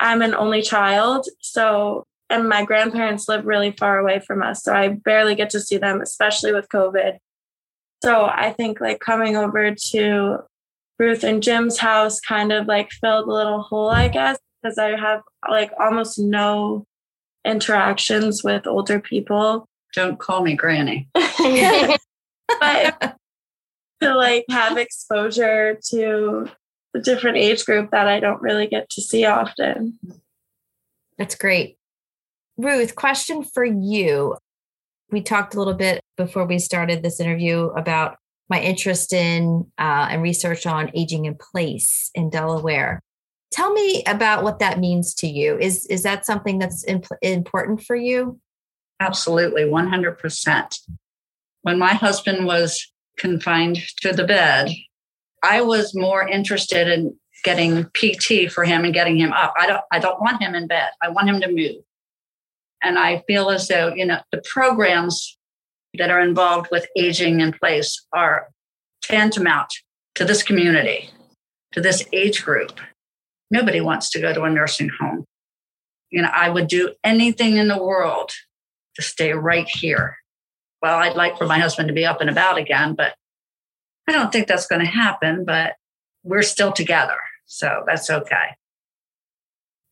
I'm 0.00 0.20
an 0.20 0.34
only 0.34 0.62
child. 0.62 1.26
So, 1.40 2.05
and 2.28 2.48
my 2.48 2.64
grandparents 2.64 3.28
live 3.28 3.46
really 3.46 3.72
far 3.72 3.98
away 3.98 4.20
from 4.20 4.42
us. 4.42 4.62
So 4.62 4.74
I 4.74 4.88
barely 4.88 5.34
get 5.34 5.50
to 5.50 5.60
see 5.60 5.78
them, 5.78 6.00
especially 6.00 6.52
with 6.52 6.68
COVID. 6.68 7.18
So 8.02 8.26
I 8.26 8.52
think 8.52 8.80
like 8.80 9.00
coming 9.00 9.36
over 9.36 9.74
to 9.74 10.38
Ruth 10.98 11.24
and 11.24 11.42
Jim's 11.42 11.78
house 11.78 12.20
kind 12.20 12.52
of 12.52 12.66
like 12.66 12.90
filled 12.90 13.28
a 13.28 13.32
little 13.32 13.62
hole, 13.62 13.90
I 13.90 14.08
guess, 14.08 14.38
because 14.62 14.78
I 14.78 14.98
have 14.98 15.22
like 15.48 15.72
almost 15.78 16.18
no 16.18 16.84
interactions 17.44 18.42
with 18.42 18.66
older 18.66 19.00
people. 19.00 19.68
Don't 19.94 20.18
call 20.18 20.42
me 20.42 20.54
granny. 20.54 21.08
but 21.14 21.98
to 24.02 24.14
like 24.14 24.44
have 24.50 24.76
exposure 24.76 25.78
to 25.90 26.50
a 26.94 27.00
different 27.00 27.36
age 27.36 27.64
group 27.64 27.90
that 27.90 28.08
I 28.08 28.20
don't 28.20 28.42
really 28.42 28.66
get 28.66 28.90
to 28.90 29.00
see 29.00 29.24
often. 29.24 29.98
That's 31.18 31.34
great. 31.34 31.78
Ruth, 32.56 32.94
question 32.94 33.44
for 33.44 33.64
you. 33.64 34.36
We 35.10 35.20
talked 35.20 35.54
a 35.54 35.58
little 35.58 35.74
bit 35.74 36.00
before 36.16 36.46
we 36.46 36.58
started 36.58 37.02
this 37.02 37.20
interview 37.20 37.66
about 37.76 38.16
my 38.48 38.60
interest 38.60 39.12
in 39.12 39.66
uh, 39.78 40.08
and 40.10 40.22
research 40.22 40.66
on 40.66 40.90
aging 40.94 41.26
in 41.26 41.36
place 41.36 42.10
in 42.14 42.30
Delaware. 42.30 43.00
Tell 43.52 43.72
me 43.72 44.02
about 44.06 44.42
what 44.42 44.58
that 44.58 44.78
means 44.78 45.14
to 45.16 45.26
you. 45.26 45.58
Is 45.58 45.86
is 45.86 46.02
that 46.02 46.26
something 46.26 46.58
that's 46.58 46.84
imp- 46.84 47.06
important 47.22 47.82
for 47.82 47.94
you? 47.94 48.40
Absolutely, 49.00 49.68
one 49.68 49.88
hundred 49.88 50.18
percent. 50.18 50.78
When 51.62 51.78
my 51.78 51.94
husband 51.94 52.46
was 52.46 52.90
confined 53.18 53.78
to 54.00 54.12
the 54.12 54.24
bed, 54.24 54.70
I 55.42 55.60
was 55.60 55.94
more 55.94 56.26
interested 56.26 56.88
in 56.88 57.16
getting 57.44 57.84
PT 57.94 58.50
for 58.50 58.64
him 58.64 58.84
and 58.84 58.94
getting 58.94 59.16
him 59.16 59.32
up. 59.32 59.54
I 59.58 59.66
don't 59.66 59.82
I 59.92 59.98
don't 59.98 60.20
want 60.20 60.42
him 60.42 60.54
in 60.54 60.66
bed. 60.66 60.90
I 61.02 61.10
want 61.10 61.28
him 61.28 61.40
to 61.40 61.48
move. 61.48 61.82
And 62.82 62.98
I 62.98 63.22
feel 63.26 63.50
as 63.50 63.68
though, 63.68 63.92
you 63.94 64.06
know, 64.06 64.20
the 64.32 64.42
programs 64.44 65.38
that 65.94 66.10
are 66.10 66.20
involved 66.20 66.68
with 66.70 66.86
aging 66.96 67.40
in 67.40 67.52
place 67.52 68.04
are 68.12 68.48
tantamount 69.02 69.72
to 70.14 70.24
this 70.24 70.42
community, 70.42 71.10
to 71.72 71.80
this 71.80 72.04
age 72.12 72.44
group. 72.44 72.80
Nobody 73.50 73.80
wants 73.80 74.10
to 74.10 74.20
go 74.20 74.32
to 74.32 74.42
a 74.42 74.50
nursing 74.50 74.90
home. 75.00 75.24
You 76.10 76.22
know, 76.22 76.30
I 76.32 76.50
would 76.50 76.68
do 76.68 76.94
anything 77.04 77.56
in 77.56 77.68
the 77.68 77.82
world 77.82 78.30
to 78.96 79.02
stay 79.02 79.32
right 79.32 79.68
here. 79.68 80.16
Well, 80.82 80.98
I'd 80.98 81.16
like 81.16 81.38
for 81.38 81.46
my 81.46 81.58
husband 81.58 81.88
to 81.88 81.94
be 81.94 82.04
up 82.04 82.20
and 82.20 82.30
about 82.30 82.58
again, 82.58 82.94
but 82.94 83.14
I 84.08 84.12
don't 84.12 84.32
think 84.32 84.46
that's 84.46 84.66
going 84.66 84.80
to 84.80 84.86
happen, 84.86 85.44
but 85.44 85.74
we're 86.22 86.42
still 86.42 86.72
together. 86.72 87.16
So 87.46 87.84
that's 87.86 88.10
okay. 88.10 88.56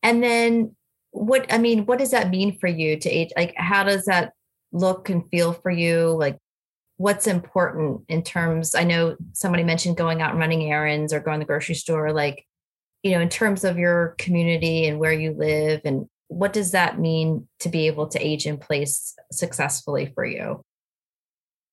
And 0.03 0.23
then 0.23 0.74
what, 1.15 1.51
I 1.51 1.57
mean, 1.57 1.85
what 1.85 1.99
does 1.99 2.11
that 2.11 2.29
mean 2.29 2.57
for 2.59 2.67
you 2.67 2.97
to 2.99 3.09
age? 3.09 3.31
Like, 3.37 3.53
how 3.55 3.83
does 3.83 4.05
that 4.05 4.33
look 4.71 5.09
and 5.09 5.27
feel 5.29 5.53
for 5.53 5.71
you? 5.71 6.09
Like, 6.09 6.37
what's 6.97 7.27
important 7.27 8.01
in 8.09 8.21
terms? 8.21 8.75
I 8.75 8.83
know 8.83 9.15
somebody 9.33 9.63
mentioned 9.63 9.97
going 9.97 10.21
out 10.21 10.31
and 10.31 10.39
running 10.39 10.71
errands 10.71 11.13
or 11.13 11.19
going 11.21 11.39
to 11.39 11.43
the 11.43 11.47
grocery 11.47 11.75
store. 11.75 12.11
Like, 12.11 12.45
you 13.01 13.11
know, 13.11 13.21
in 13.21 13.29
terms 13.29 13.63
of 13.63 13.77
your 13.77 14.15
community 14.17 14.87
and 14.87 14.99
where 14.99 15.13
you 15.13 15.33
live, 15.33 15.81
and 15.85 16.07
what 16.27 16.53
does 16.53 16.71
that 16.71 16.99
mean 16.99 17.47
to 17.59 17.69
be 17.69 17.87
able 17.87 18.07
to 18.07 18.19
age 18.19 18.45
in 18.45 18.57
place 18.57 19.15
successfully 19.31 20.11
for 20.15 20.25
you? 20.25 20.61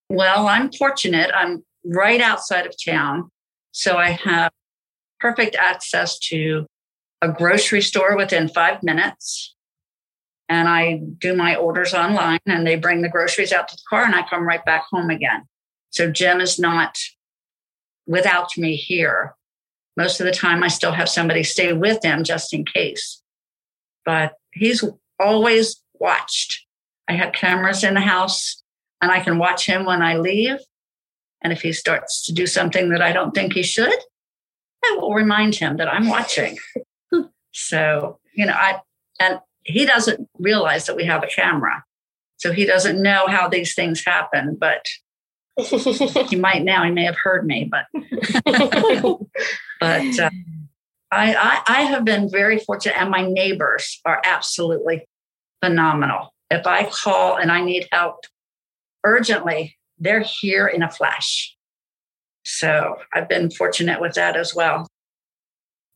Well, 0.09 0.47
I'm 0.47 0.71
fortunate. 0.71 1.31
I'm 1.35 1.65
right 1.85 2.21
outside 2.21 2.67
of 2.67 2.75
town. 2.85 3.31
So 3.73 3.97
I 3.97 4.11
have 4.11 4.53
perfect 5.19 5.57
access 5.57 6.19
to 6.19 6.67
a 7.23 7.29
grocery 7.29 7.81
store 7.81 8.17
within 8.17 8.49
five 8.49 8.83
minutes 8.83 9.55
and 10.49 10.69
I 10.69 11.01
do 11.19 11.35
my 11.35 11.55
orders 11.55 11.95
online 11.95 12.41
and 12.47 12.67
they 12.67 12.77
bring 12.77 13.01
the 13.01 13.09
groceries 13.09 13.53
out 13.53 13.69
to 13.69 13.77
the 13.77 13.83
car 13.89 14.05
and 14.05 14.15
I 14.15 14.29
come 14.29 14.43
right 14.47 14.65
back 14.65 14.85
home 14.91 15.09
again. 15.09 15.45
So 15.91 16.11
Jim 16.11 16.43
is 16.43 16.59
not 16.59 16.99
without 18.07 18.51
me 18.59 18.77
here. 18.77 19.35
Most 19.97 20.21
of 20.21 20.27
the 20.27 20.33
time, 20.33 20.63
I 20.63 20.69
still 20.69 20.93
have 20.93 21.09
somebody 21.09 21.43
stay 21.43 21.73
with 21.73 22.05
him 22.05 22.25
just 22.25 22.53
in 22.53 22.65
case. 22.67 23.23
But 24.05 24.35
he's 24.53 24.85
always 25.19 25.81
watched. 25.95 26.67
I 27.09 27.13
have 27.15 27.33
cameras 27.33 27.85
in 27.85 27.95
the 27.95 28.01
house 28.01 28.63
and 29.01 29.11
I 29.11 29.21
can 29.21 29.39
watch 29.39 29.65
him 29.65 29.87
when 29.87 30.03
I 30.03 30.17
leave. 30.17 30.59
And 31.41 31.53
if 31.53 31.63
he 31.63 31.73
starts 31.73 32.27
to 32.27 32.33
do 32.33 32.47
something 32.47 32.91
that 32.91 33.01
I 33.01 33.13
don't 33.13 33.33
think 33.33 33.53
he 33.53 33.63
should, 33.63 33.99
I 34.85 34.99
will 35.01 35.15
remind 35.15 35.55
him 35.55 35.77
that 35.79 35.93
I'm 35.93 36.09
watching. 36.09 36.59
so, 37.53 38.19
you 38.35 38.47
know, 38.47 38.55
I, 38.55 38.81
and 39.21 39.41
he 39.65 39.85
doesn't 39.87 40.29
realize 40.39 40.87
that 40.87 40.97
we 40.97 41.05
have 41.05 41.23
a 41.23 41.29
camera. 41.29 41.85
So 42.39 42.53
he 42.53 42.67
doesn't 42.67 43.01
know 43.01 43.27
how 43.29 43.49
these 43.49 43.75
things 43.75 44.05
happen, 44.05 44.57
but 44.59 44.87
he 45.57 46.37
might 46.37 46.65
now. 46.65 46.83
He 46.85 46.91
may 46.91 47.05
have 47.05 47.17
heard 47.23 47.47
me, 47.47 47.71
but 47.71 47.85
but 49.81 50.19
uh, 50.19 50.31
I, 51.11 51.35
I 51.35 51.63
I 51.69 51.83
have 51.83 52.05
been 52.05 52.31
very 52.31 52.59
fortunate, 52.59 52.99
and 52.99 53.11
my 53.11 53.29
neighbors 53.29 54.01
are 54.05 54.21
absolutely 54.25 55.07
phenomenal. 55.63 56.33
If 56.51 56.67
I 56.67 56.89
call 56.91 57.37
and 57.37 57.53
I 57.53 57.63
need 57.63 57.87
help 57.93 58.25
urgently, 59.05 59.77
they're 59.99 60.25
here 60.41 60.67
in 60.67 60.83
a 60.83 60.91
flash. 60.91 61.55
So 62.45 62.97
I've 63.15 63.29
been 63.29 63.51
fortunate 63.51 64.01
with 64.01 64.15
that 64.15 64.37
as 64.37 64.55
well. 64.55 64.89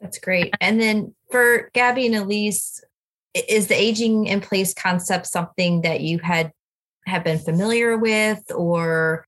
That's 0.01 0.19
great. 0.19 0.55
And 0.61 0.81
then 0.81 1.15
for 1.31 1.71
Gabby 1.73 2.07
and 2.07 2.15
Elise, 2.15 2.83
is 3.35 3.67
the 3.67 3.75
aging 3.75 4.27
in 4.27 4.41
place 4.41 4.73
concept 4.73 5.27
something 5.27 5.83
that 5.83 6.01
you 6.01 6.19
had 6.19 6.53
have 7.07 7.23
been 7.23 7.39
familiar 7.39 7.97
with 7.97 8.43
or 8.51 9.27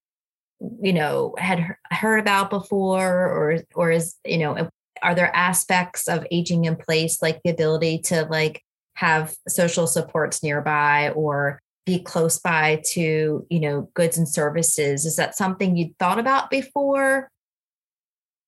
you 0.83 0.93
know 0.93 1.35
had 1.39 1.77
heard 1.91 2.19
about 2.19 2.51
before? 2.51 3.27
Or 3.27 3.59
or 3.75 3.91
is 3.91 4.17
you 4.25 4.39
know 4.39 4.69
are 5.03 5.15
there 5.15 5.35
aspects 5.35 6.09
of 6.09 6.27
aging 6.31 6.65
in 6.65 6.77
place 6.77 7.23
like 7.23 7.41
the 7.45 7.51
ability 7.51 7.99
to 7.99 8.25
like 8.25 8.63
have 8.95 9.35
social 9.47 9.87
supports 9.87 10.43
nearby 10.43 11.11
or 11.11 11.61
be 11.87 12.01
close 12.01 12.39
by 12.39 12.83
to 12.93 13.47
you 13.49 13.61
know 13.61 13.91
goods 13.95 14.19
and 14.19 14.29
services? 14.29 15.05
Is 15.05 15.17
that 15.17 15.37
something 15.37 15.77
you'd 15.77 15.97
thought 15.99 16.19
about 16.19 16.51
before 16.51 17.31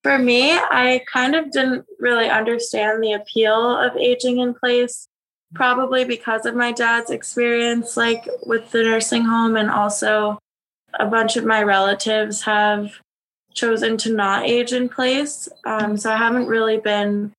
for 0.02 0.18
me 0.18 0.52
i 0.52 1.02
kind 1.12 1.34
of 1.34 1.50
didn't 1.50 1.84
really 1.98 2.28
understand 2.28 3.02
the 3.02 3.12
appeal 3.12 3.76
of 3.76 3.96
aging 3.96 4.38
in 4.38 4.54
place 4.54 5.06
probably 5.54 6.04
because 6.04 6.46
of 6.46 6.54
my 6.54 6.72
dad's 6.72 7.10
experience 7.10 7.96
like 7.96 8.28
with 8.46 8.70
the 8.70 8.82
nursing 8.82 9.24
home 9.24 9.56
and 9.56 9.70
also 9.70 10.38
a 10.94 11.06
bunch 11.06 11.36
of 11.36 11.44
my 11.44 11.62
relatives 11.62 12.42
have 12.42 12.92
chosen 13.52 13.96
to 13.96 14.12
not 14.12 14.44
age 14.44 14.72
in 14.72 14.88
place. 14.88 15.48
Um, 15.64 15.96
so 15.96 16.10
i 16.12 16.16
haven't 16.16 16.46
really 16.46 16.78
been 16.78 17.32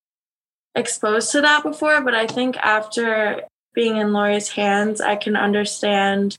exposed 0.76 1.32
to 1.32 1.42
that 1.42 1.64
before 1.64 2.02
but 2.02 2.16
i 2.16 2.26
think 2.26 2.56
after 2.58 3.42
being 3.74 3.98
in 3.98 4.14
lori's 4.14 4.48
hands 4.50 5.02
i 5.02 5.18
can 5.18 5.36
understand 5.36 6.38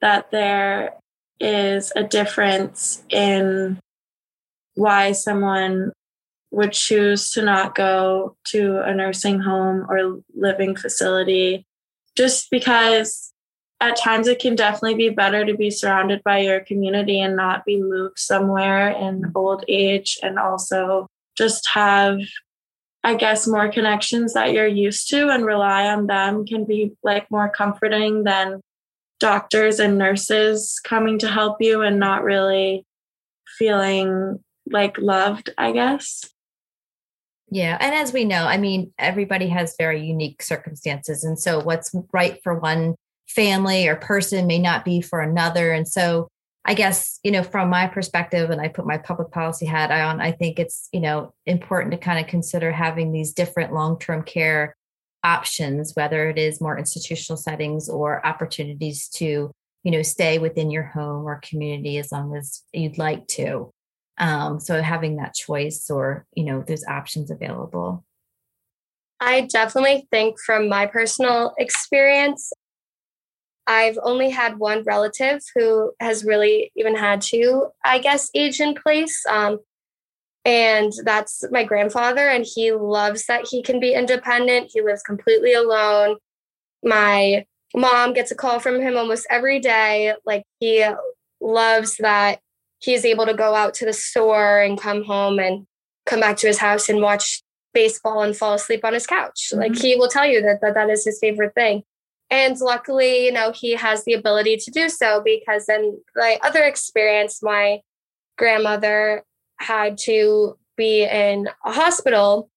that 0.00 0.30
there 0.30 0.94
is 1.38 1.92
a 1.94 2.02
difference 2.02 3.02
in 3.10 3.78
why 4.78 5.10
someone 5.10 5.92
would 6.52 6.72
choose 6.72 7.32
to 7.32 7.42
not 7.42 7.74
go 7.74 8.36
to 8.44 8.80
a 8.82 8.94
nursing 8.94 9.40
home 9.40 9.84
or 9.90 10.20
living 10.34 10.76
facility 10.76 11.66
just 12.16 12.48
because 12.50 13.32
at 13.80 13.96
times 13.96 14.28
it 14.28 14.38
can 14.38 14.54
definitely 14.54 14.94
be 14.94 15.08
better 15.08 15.44
to 15.44 15.54
be 15.56 15.70
surrounded 15.70 16.22
by 16.24 16.38
your 16.38 16.60
community 16.60 17.20
and 17.20 17.36
not 17.36 17.64
be 17.64 17.80
moved 17.80 18.18
somewhere 18.18 18.90
in 18.90 19.30
old 19.34 19.64
age 19.68 20.18
and 20.22 20.38
also 20.38 21.08
just 21.36 21.68
have 21.68 22.20
i 23.02 23.14
guess 23.14 23.48
more 23.48 23.68
connections 23.68 24.32
that 24.32 24.52
you're 24.52 24.66
used 24.66 25.10
to 25.10 25.28
and 25.28 25.44
rely 25.44 25.86
on 25.86 26.06
them 26.06 26.46
can 26.46 26.64
be 26.64 26.92
like 27.02 27.28
more 27.32 27.50
comforting 27.50 28.22
than 28.22 28.60
doctors 29.18 29.80
and 29.80 29.98
nurses 29.98 30.80
coming 30.84 31.18
to 31.18 31.28
help 31.28 31.56
you 31.60 31.82
and 31.82 31.98
not 31.98 32.22
really 32.22 32.84
feeling 33.58 34.38
like 34.70 34.98
loved 34.98 35.50
i 35.58 35.72
guess 35.72 36.24
Yeah. 37.50 37.78
And 37.80 37.94
as 37.94 38.12
we 38.12 38.24
know, 38.24 38.44
I 38.44 38.58
mean, 38.58 38.92
everybody 38.98 39.48
has 39.48 39.74
very 39.78 40.04
unique 40.04 40.42
circumstances. 40.42 41.24
And 41.24 41.38
so 41.38 41.60
what's 41.60 41.94
right 42.12 42.38
for 42.42 42.58
one 42.58 42.94
family 43.26 43.88
or 43.88 43.96
person 43.96 44.46
may 44.46 44.58
not 44.58 44.84
be 44.84 45.00
for 45.00 45.20
another. 45.20 45.72
And 45.72 45.88
so 45.88 46.28
I 46.64 46.74
guess, 46.74 47.18
you 47.22 47.30
know, 47.30 47.42
from 47.42 47.70
my 47.70 47.86
perspective, 47.86 48.50
and 48.50 48.60
I 48.60 48.68
put 48.68 48.86
my 48.86 48.98
public 48.98 49.30
policy 49.30 49.64
hat 49.64 49.90
on, 49.90 50.20
I 50.20 50.32
think 50.32 50.58
it's, 50.58 50.88
you 50.92 51.00
know, 51.00 51.32
important 51.46 51.92
to 51.92 51.98
kind 51.98 52.18
of 52.18 52.26
consider 52.26 52.70
having 52.70 53.12
these 53.12 53.32
different 53.32 53.72
long 53.72 53.98
term 53.98 54.22
care 54.22 54.76
options, 55.24 55.92
whether 55.94 56.28
it 56.28 56.38
is 56.38 56.60
more 56.60 56.78
institutional 56.78 57.38
settings 57.38 57.88
or 57.88 58.24
opportunities 58.26 59.08
to, 59.08 59.50
you 59.84 59.90
know, 59.90 60.02
stay 60.02 60.38
within 60.38 60.70
your 60.70 60.82
home 60.82 61.24
or 61.24 61.40
community 61.42 61.96
as 61.96 62.12
long 62.12 62.36
as 62.36 62.62
you'd 62.74 62.98
like 62.98 63.26
to. 63.28 63.70
Um, 64.18 64.60
so 64.60 64.82
having 64.82 65.16
that 65.16 65.34
choice 65.34 65.88
or, 65.90 66.26
you 66.34 66.44
know, 66.44 66.64
there's 66.66 66.84
options 66.86 67.30
available. 67.30 68.04
I 69.20 69.42
definitely 69.42 70.06
think 70.10 70.36
from 70.40 70.68
my 70.68 70.86
personal 70.86 71.54
experience, 71.58 72.52
I've 73.66 73.98
only 74.02 74.30
had 74.30 74.58
one 74.58 74.82
relative 74.84 75.40
who 75.54 75.92
has 76.00 76.24
really 76.24 76.72
even 76.76 76.96
had 76.96 77.20
to, 77.22 77.68
I 77.84 77.98
guess, 77.98 78.30
age 78.34 78.60
in 78.60 78.74
place. 78.74 79.24
Um, 79.28 79.58
and 80.44 80.92
that's 81.04 81.44
my 81.50 81.64
grandfather, 81.64 82.26
and 82.28 82.46
he 82.46 82.72
loves 82.72 83.26
that 83.26 83.46
he 83.50 83.62
can 83.62 83.80
be 83.80 83.92
independent. 83.92 84.70
He 84.72 84.80
lives 84.80 85.02
completely 85.02 85.52
alone. 85.52 86.16
My 86.82 87.44
mom 87.76 88.14
gets 88.14 88.30
a 88.30 88.34
call 88.34 88.58
from 88.58 88.80
him 88.80 88.96
almost 88.96 89.26
every 89.28 89.60
day. 89.60 90.14
Like, 90.24 90.44
he 90.60 90.86
loves 91.40 91.96
that 91.96 92.38
he's 92.80 93.04
able 93.04 93.26
to 93.26 93.34
go 93.34 93.54
out 93.54 93.74
to 93.74 93.84
the 93.84 93.92
store 93.92 94.60
and 94.60 94.80
come 94.80 95.04
home 95.04 95.38
and 95.38 95.66
come 96.06 96.20
back 96.20 96.36
to 96.38 96.46
his 96.46 96.58
house 96.58 96.88
and 96.88 97.02
watch 97.02 97.42
baseball 97.74 98.22
and 98.22 98.36
fall 98.36 98.54
asleep 98.54 98.84
on 98.84 98.94
his 98.94 99.06
couch. 99.06 99.48
Mm-hmm. 99.50 99.60
Like, 99.60 99.76
he 99.76 99.96
will 99.96 100.08
tell 100.08 100.26
you 100.26 100.40
that, 100.42 100.60
that 100.62 100.74
that 100.74 100.90
is 100.90 101.04
his 101.04 101.18
favorite 101.20 101.54
thing. 101.54 101.82
And 102.30 102.58
luckily, 102.60 103.24
you 103.24 103.32
know, 103.32 103.52
he 103.52 103.72
has 103.72 104.04
the 104.04 104.12
ability 104.12 104.58
to 104.58 104.70
do 104.70 104.88
so 104.88 105.22
because 105.24 105.68
in 105.68 105.98
my 106.14 106.38
other 106.42 106.62
experience, 106.62 107.42
my 107.42 107.80
grandmother 108.36 109.24
had 109.58 109.98
to 109.98 110.58
be 110.76 111.04
in 111.04 111.48
a 111.64 111.72
hospital 111.72 112.50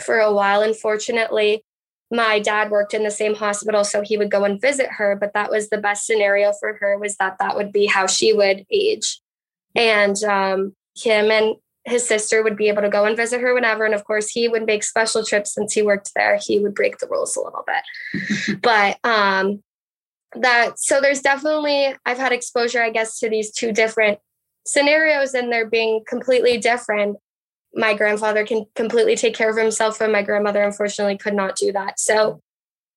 for 0.00 0.18
a 0.18 0.32
while. 0.32 0.62
Unfortunately, 0.62 1.62
my 2.10 2.40
dad 2.40 2.70
worked 2.70 2.94
in 2.94 3.04
the 3.04 3.10
same 3.10 3.34
hospital, 3.34 3.84
so 3.84 4.02
he 4.02 4.16
would 4.16 4.30
go 4.30 4.44
and 4.44 4.60
visit 4.60 4.88
her. 4.92 5.16
But 5.16 5.32
that 5.34 5.50
was 5.50 5.70
the 5.70 5.78
best 5.78 6.06
scenario 6.06 6.52
for 6.58 6.74
her 6.80 6.98
was 6.98 7.16
that 7.16 7.36
that 7.38 7.56
would 7.56 7.72
be 7.72 7.86
how 7.86 8.06
she 8.06 8.32
would 8.32 8.66
age. 8.70 9.21
And 9.74 10.16
um, 10.24 10.74
him 10.96 11.30
and 11.30 11.56
his 11.84 12.06
sister 12.06 12.42
would 12.42 12.56
be 12.56 12.68
able 12.68 12.82
to 12.82 12.88
go 12.88 13.04
and 13.04 13.16
visit 13.16 13.40
her 13.40 13.54
whenever. 13.54 13.84
And 13.84 13.94
of 13.94 14.04
course, 14.04 14.28
he 14.28 14.48
would 14.48 14.66
make 14.66 14.84
special 14.84 15.24
trips 15.24 15.54
since 15.54 15.72
he 15.72 15.82
worked 15.82 16.12
there. 16.14 16.38
He 16.40 16.60
would 16.60 16.74
break 16.74 16.98
the 16.98 17.08
rules 17.08 17.36
a 17.36 17.42
little 17.42 17.64
bit. 17.66 18.60
but 18.62 18.98
um, 19.04 19.62
that, 20.36 20.78
so 20.78 21.00
there's 21.00 21.22
definitely, 21.22 21.94
I've 22.06 22.18
had 22.18 22.32
exposure, 22.32 22.82
I 22.82 22.90
guess, 22.90 23.18
to 23.18 23.28
these 23.28 23.52
two 23.52 23.72
different 23.72 24.18
scenarios 24.64 25.34
and 25.34 25.50
they're 25.50 25.68
being 25.68 26.02
completely 26.06 26.58
different. 26.58 27.16
My 27.74 27.94
grandfather 27.94 28.44
can 28.44 28.66
completely 28.74 29.16
take 29.16 29.34
care 29.34 29.50
of 29.50 29.56
himself, 29.56 30.00
and 30.02 30.12
my 30.12 30.22
grandmother, 30.22 30.62
unfortunately, 30.62 31.16
could 31.16 31.32
not 31.32 31.56
do 31.56 31.72
that. 31.72 31.98
So 31.98 32.42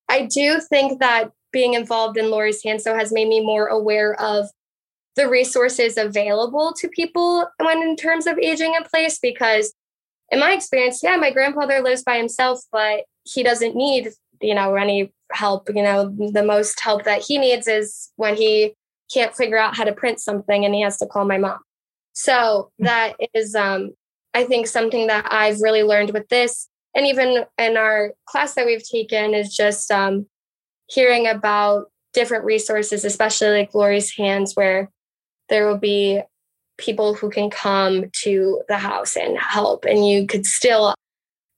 I 0.06 0.26
do 0.26 0.60
think 0.60 1.00
that 1.00 1.32
being 1.50 1.74
involved 1.74 2.18
in 2.18 2.30
Lori's 2.30 2.62
Hand 2.62 2.82
So 2.82 2.94
has 2.94 3.10
made 3.10 3.28
me 3.28 3.40
more 3.40 3.68
aware 3.68 4.20
of 4.20 4.50
the 5.16 5.28
resources 5.28 5.96
available 5.96 6.72
to 6.78 6.88
people 6.88 7.48
when 7.58 7.82
in 7.82 7.96
terms 7.96 8.26
of 8.26 8.38
aging 8.38 8.74
in 8.74 8.84
place 8.84 9.18
because 9.18 9.72
in 10.30 10.38
my 10.38 10.52
experience 10.52 11.00
yeah 11.02 11.16
my 11.16 11.30
grandfather 11.30 11.80
lives 11.80 12.02
by 12.02 12.16
himself 12.16 12.60
but 12.70 13.04
he 13.24 13.42
doesn't 13.42 13.74
need 13.74 14.10
you 14.40 14.54
know 14.54 14.74
any 14.74 15.12
help. 15.32 15.68
You 15.74 15.82
know 15.82 16.14
the 16.32 16.44
most 16.44 16.80
help 16.80 17.04
that 17.04 17.22
he 17.22 17.38
needs 17.38 17.66
is 17.66 18.12
when 18.16 18.36
he 18.36 18.74
can't 19.12 19.36
figure 19.36 19.58
out 19.58 19.76
how 19.76 19.84
to 19.84 19.92
print 19.92 20.20
something 20.20 20.64
and 20.64 20.74
he 20.74 20.82
has 20.82 20.98
to 20.98 21.06
call 21.06 21.24
my 21.24 21.38
mom. 21.38 21.58
So 22.12 22.70
hmm. 22.78 22.84
that 22.84 23.14
is 23.34 23.54
um 23.54 23.94
i 24.34 24.44
think 24.44 24.66
something 24.66 25.06
that 25.06 25.26
i've 25.30 25.60
really 25.60 25.82
learned 25.82 26.12
with 26.12 26.28
this. 26.28 26.68
And 26.94 27.06
even 27.06 27.44
in 27.58 27.76
our 27.76 28.12
class 28.26 28.54
that 28.54 28.66
we've 28.66 28.86
taken 28.86 29.34
is 29.34 29.54
just 29.54 29.90
um 29.90 30.26
hearing 30.88 31.26
about 31.26 31.90
different 32.14 32.44
resources 32.44 33.04
especially 33.04 33.50
like 33.50 33.74
Lori's 33.74 34.14
hands 34.16 34.54
where 34.54 34.90
there 35.48 35.66
will 35.66 35.78
be 35.78 36.20
people 36.78 37.14
who 37.14 37.30
can 37.30 37.50
come 37.50 38.04
to 38.12 38.62
the 38.68 38.78
house 38.78 39.16
and 39.16 39.38
help 39.38 39.84
and 39.84 40.06
you 40.06 40.26
could 40.26 40.44
still 40.44 40.94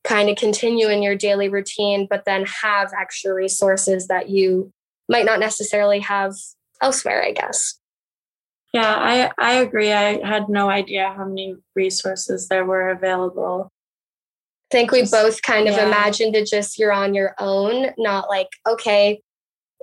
kind 0.05 0.29
of 0.29 0.37
continue 0.37 0.89
in 0.89 1.03
your 1.03 1.17
daily 1.17 1.49
routine 1.49 2.07
but 2.09 2.25
then 2.25 2.45
have 2.47 2.93
extra 2.99 3.35
resources 3.35 4.07
that 4.07 4.29
you 4.29 4.71
might 5.09 5.25
not 5.25 5.41
necessarily 5.41 5.99
have 5.99 6.35
elsewhere 6.81 7.23
i 7.25 7.33
guess. 7.33 7.79
Yeah 8.73 8.95
i 8.97 9.31
i 9.39 9.55
agree. 9.55 9.93
I 9.93 10.25
had 10.25 10.49
no 10.49 10.71
idea 10.71 11.13
how 11.17 11.25
many 11.25 11.57
resources 11.75 12.49
there 12.49 12.65
were 12.65 12.91
available. 12.91 13.73
I 14.71 14.75
think 14.75 14.91
we 14.91 15.07
both 15.11 15.41
kind 15.41 15.67
of 15.67 15.75
yeah. 15.75 15.87
imagined 15.87 16.37
it 16.37 16.47
just 16.47 16.79
you're 16.79 16.93
on 16.93 17.15
your 17.15 17.35
own, 17.39 17.93
not 17.97 18.29
like, 18.29 18.49
okay, 18.69 19.23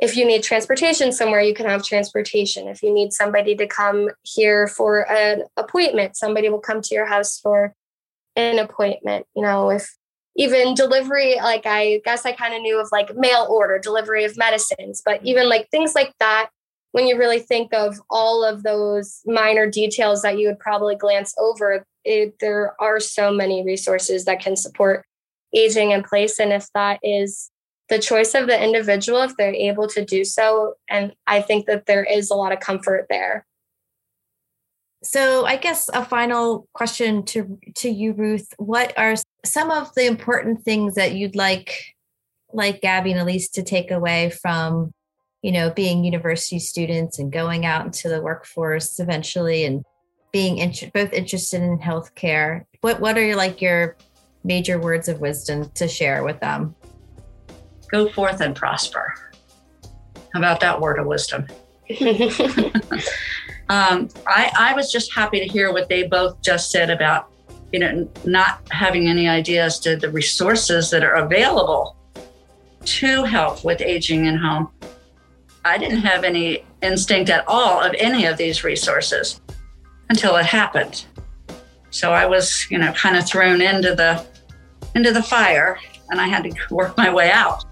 if 0.01 0.17
you 0.17 0.25
need 0.25 0.43
transportation 0.43 1.11
somewhere, 1.11 1.41
you 1.41 1.53
can 1.53 1.67
have 1.67 1.83
transportation. 1.83 2.67
If 2.67 2.83
you 2.83 2.93
need 2.93 3.13
somebody 3.13 3.55
to 3.55 3.67
come 3.67 4.09
here 4.23 4.67
for 4.67 5.09
an 5.09 5.43
appointment, 5.55 6.17
somebody 6.17 6.49
will 6.49 6.59
come 6.59 6.81
to 6.81 6.95
your 6.95 7.05
house 7.05 7.39
for 7.39 7.73
an 8.35 8.59
appointment. 8.59 9.25
You 9.35 9.43
know, 9.43 9.69
if 9.69 9.95
even 10.35 10.73
delivery, 10.73 11.35
like 11.35 11.65
I 11.65 12.01
guess 12.03 12.25
I 12.25 12.33
kind 12.33 12.53
of 12.53 12.61
knew 12.61 12.79
of 12.79 12.89
like 12.91 13.15
mail 13.15 13.47
order, 13.49 13.79
delivery 13.79 14.25
of 14.25 14.37
medicines, 14.37 15.01
but 15.05 15.21
even 15.23 15.47
like 15.47 15.69
things 15.69 15.95
like 15.95 16.13
that, 16.19 16.49
when 16.91 17.07
you 17.07 17.17
really 17.17 17.39
think 17.39 17.73
of 17.73 17.99
all 18.09 18.43
of 18.43 18.63
those 18.63 19.21
minor 19.25 19.69
details 19.69 20.21
that 20.21 20.37
you 20.37 20.47
would 20.47 20.59
probably 20.59 20.95
glance 20.95 21.33
over, 21.37 21.85
it, 22.03 22.35
there 22.39 22.73
are 22.81 22.99
so 22.99 23.31
many 23.31 23.63
resources 23.63 24.25
that 24.25 24.41
can 24.41 24.55
support 24.55 25.05
aging 25.53 25.91
in 25.91 26.03
place. 26.03 26.39
And 26.39 26.51
if 26.51 26.67
that 26.73 26.99
is 27.01 27.49
the 27.89 27.99
choice 27.99 28.33
of 28.33 28.47
the 28.47 28.63
individual 28.63 29.21
if 29.21 29.37
they're 29.37 29.53
able 29.53 29.87
to 29.87 30.03
do 30.03 30.23
so. 30.23 30.75
And 30.89 31.13
I 31.27 31.41
think 31.41 31.67
that 31.67 31.85
there 31.85 32.03
is 32.03 32.29
a 32.29 32.35
lot 32.35 32.51
of 32.51 32.59
comfort 32.59 33.07
there. 33.09 33.45
So 35.03 35.45
I 35.45 35.57
guess 35.57 35.87
a 35.93 36.03
final 36.03 36.67
question 36.73 37.23
to 37.25 37.59
to 37.75 37.89
you, 37.89 38.13
Ruth. 38.13 38.53
What 38.57 38.97
are 38.97 39.15
some 39.45 39.69
of 39.69 39.93
the 39.93 40.07
important 40.07 40.63
things 40.63 40.95
that 40.95 41.13
you'd 41.13 41.35
like 41.35 41.95
like 42.51 42.81
Gabby 42.81 43.11
and 43.11 43.21
Elise 43.21 43.49
to 43.49 43.61
take 43.61 43.91
away 43.91 44.31
from, 44.31 44.91
you 45.43 45.51
know, 45.51 45.69
being 45.69 46.03
university 46.03 46.57
students 46.57 47.19
and 47.19 47.31
going 47.31 47.67
out 47.67 47.85
into 47.85 48.09
the 48.09 48.21
workforce 48.21 48.99
eventually 48.99 49.63
and 49.63 49.83
being 50.31 50.57
int- 50.57 50.91
both 50.91 51.13
interested 51.13 51.61
in 51.61 51.77
healthcare? 51.77 52.63
What 52.81 52.99
what 52.99 53.15
are 53.15 53.35
like 53.35 53.61
your 53.61 53.97
major 54.43 54.79
words 54.79 55.07
of 55.07 55.19
wisdom 55.19 55.69
to 55.75 55.87
share 55.87 56.23
with 56.23 56.39
them? 56.39 56.75
Go 57.89 58.09
forth 58.09 58.41
and 58.41 58.55
prosper. 58.55 59.13
How 60.33 60.39
about 60.39 60.59
that 60.59 60.79
word 60.79 60.99
of 60.99 61.05
wisdom? 61.05 61.47
um, 63.69 64.09
I, 64.27 64.51
I 64.57 64.73
was 64.75 64.91
just 64.91 65.13
happy 65.13 65.39
to 65.39 65.45
hear 65.45 65.71
what 65.71 65.87
they 65.87 66.03
both 66.03 66.41
just 66.41 66.71
said 66.71 66.89
about, 66.89 67.31
you 67.71 67.79
know, 67.79 68.09
not 68.25 68.61
having 68.71 69.07
any 69.07 69.29
idea 69.29 69.63
as 69.63 69.79
to 69.79 69.95
the 69.95 70.09
resources 70.09 70.89
that 70.89 71.03
are 71.03 71.15
available 71.15 71.95
to 72.85 73.23
help 73.23 73.63
with 73.63 73.81
aging 73.81 74.25
in 74.25 74.37
home. 74.37 74.69
I 75.63 75.77
didn't 75.77 76.01
have 76.01 76.23
any 76.23 76.65
instinct 76.81 77.29
at 77.29 77.43
all 77.47 77.81
of 77.81 77.95
any 77.97 78.25
of 78.25 78.37
these 78.37 78.63
resources 78.63 79.41
until 80.09 80.35
it 80.35 80.45
happened. 80.45 81.05
So 81.89 82.11
I 82.11 82.25
was, 82.25 82.67
you 82.69 82.77
know, 82.77 82.91
kind 82.93 83.15
of 83.15 83.27
thrown 83.27 83.61
into 83.61 83.95
the 83.95 84.25
into 84.95 85.11
the 85.11 85.23
fire 85.23 85.79
and 86.09 86.21
I 86.21 86.27
had 86.27 86.43
to 86.43 86.53
work 86.71 86.97
my 86.97 87.13
way 87.13 87.31
out. 87.31 87.65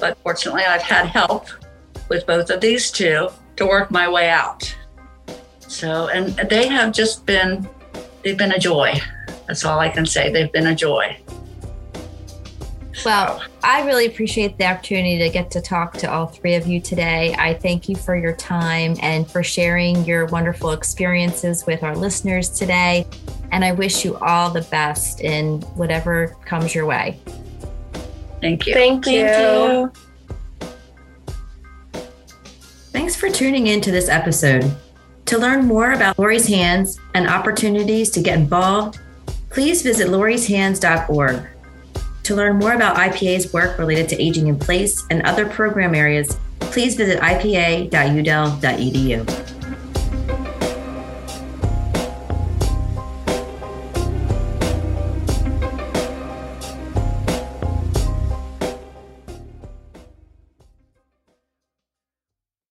But 0.00 0.18
fortunately, 0.18 0.64
I've 0.64 0.82
had 0.82 1.06
help 1.06 1.46
with 2.08 2.26
both 2.26 2.50
of 2.50 2.60
these 2.60 2.90
two 2.90 3.28
to 3.56 3.66
work 3.66 3.90
my 3.90 4.08
way 4.08 4.28
out. 4.28 4.74
So, 5.60 6.08
and 6.08 6.34
they 6.50 6.68
have 6.68 6.92
just 6.92 7.26
been, 7.26 7.68
they've 8.22 8.38
been 8.38 8.52
a 8.52 8.58
joy. 8.58 9.00
That's 9.46 9.64
all 9.64 9.78
I 9.78 9.88
can 9.88 10.06
say. 10.06 10.30
They've 10.30 10.52
been 10.52 10.66
a 10.66 10.74
joy. 10.74 11.16
Well, 13.04 13.42
I 13.62 13.84
really 13.84 14.06
appreciate 14.06 14.56
the 14.56 14.64
opportunity 14.64 15.18
to 15.18 15.28
get 15.28 15.50
to 15.50 15.60
talk 15.60 15.94
to 15.98 16.10
all 16.10 16.26
three 16.26 16.54
of 16.54 16.66
you 16.66 16.80
today. 16.80 17.34
I 17.38 17.52
thank 17.52 17.88
you 17.88 17.96
for 17.96 18.16
your 18.16 18.34
time 18.34 18.96
and 19.02 19.30
for 19.30 19.42
sharing 19.42 20.04
your 20.04 20.26
wonderful 20.26 20.70
experiences 20.70 21.66
with 21.66 21.82
our 21.82 21.94
listeners 21.94 22.48
today. 22.48 23.06
And 23.52 23.62
I 23.62 23.72
wish 23.72 24.04
you 24.04 24.16
all 24.18 24.48
the 24.48 24.62
best 24.62 25.20
in 25.20 25.60
whatever 25.76 26.36
comes 26.46 26.74
your 26.74 26.86
way. 26.86 27.20
Thank 28.44 28.66
you. 28.66 28.74
Thank 28.74 29.06
you. 29.06 29.26
Thank 29.26 29.96
you. 29.96 30.02
Thanks 32.92 33.16
for 33.16 33.30
tuning 33.30 33.68
in 33.68 33.80
to 33.80 33.90
this 33.90 34.10
episode. 34.10 34.70
To 35.24 35.38
learn 35.38 35.64
more 35.64 35.92
about 35.92 36.18
Lori's 36.18 36.46
Hands 36.46 37.00
and 37.14 37.26
opportunities 37.26 38.10
to 38.10 38.20
get 38.20 38.38
involved, 38.38 39.00
please 39.48 39.80
visit 39.80 40.08
lorishands.org. 40.08 41.46
To 42.24 42.34
learn 42.34 42.58
more 42.58 42.74
about 42.74 42.96
IPA's 42.96 43.50
work 43.54 43.78
related 43.78 44.10
to 44.10 44.22
aging 44.22 44.48
in 44.48 44.58
place 44.58 45.02
and 45.08 45.22
other 45.22 45.46
program 45.46 45.94
areas, 45.94 46.38
please 46.60 46.96
visit 46.96 47.20
ipa.udel.edu. 47.20 47.90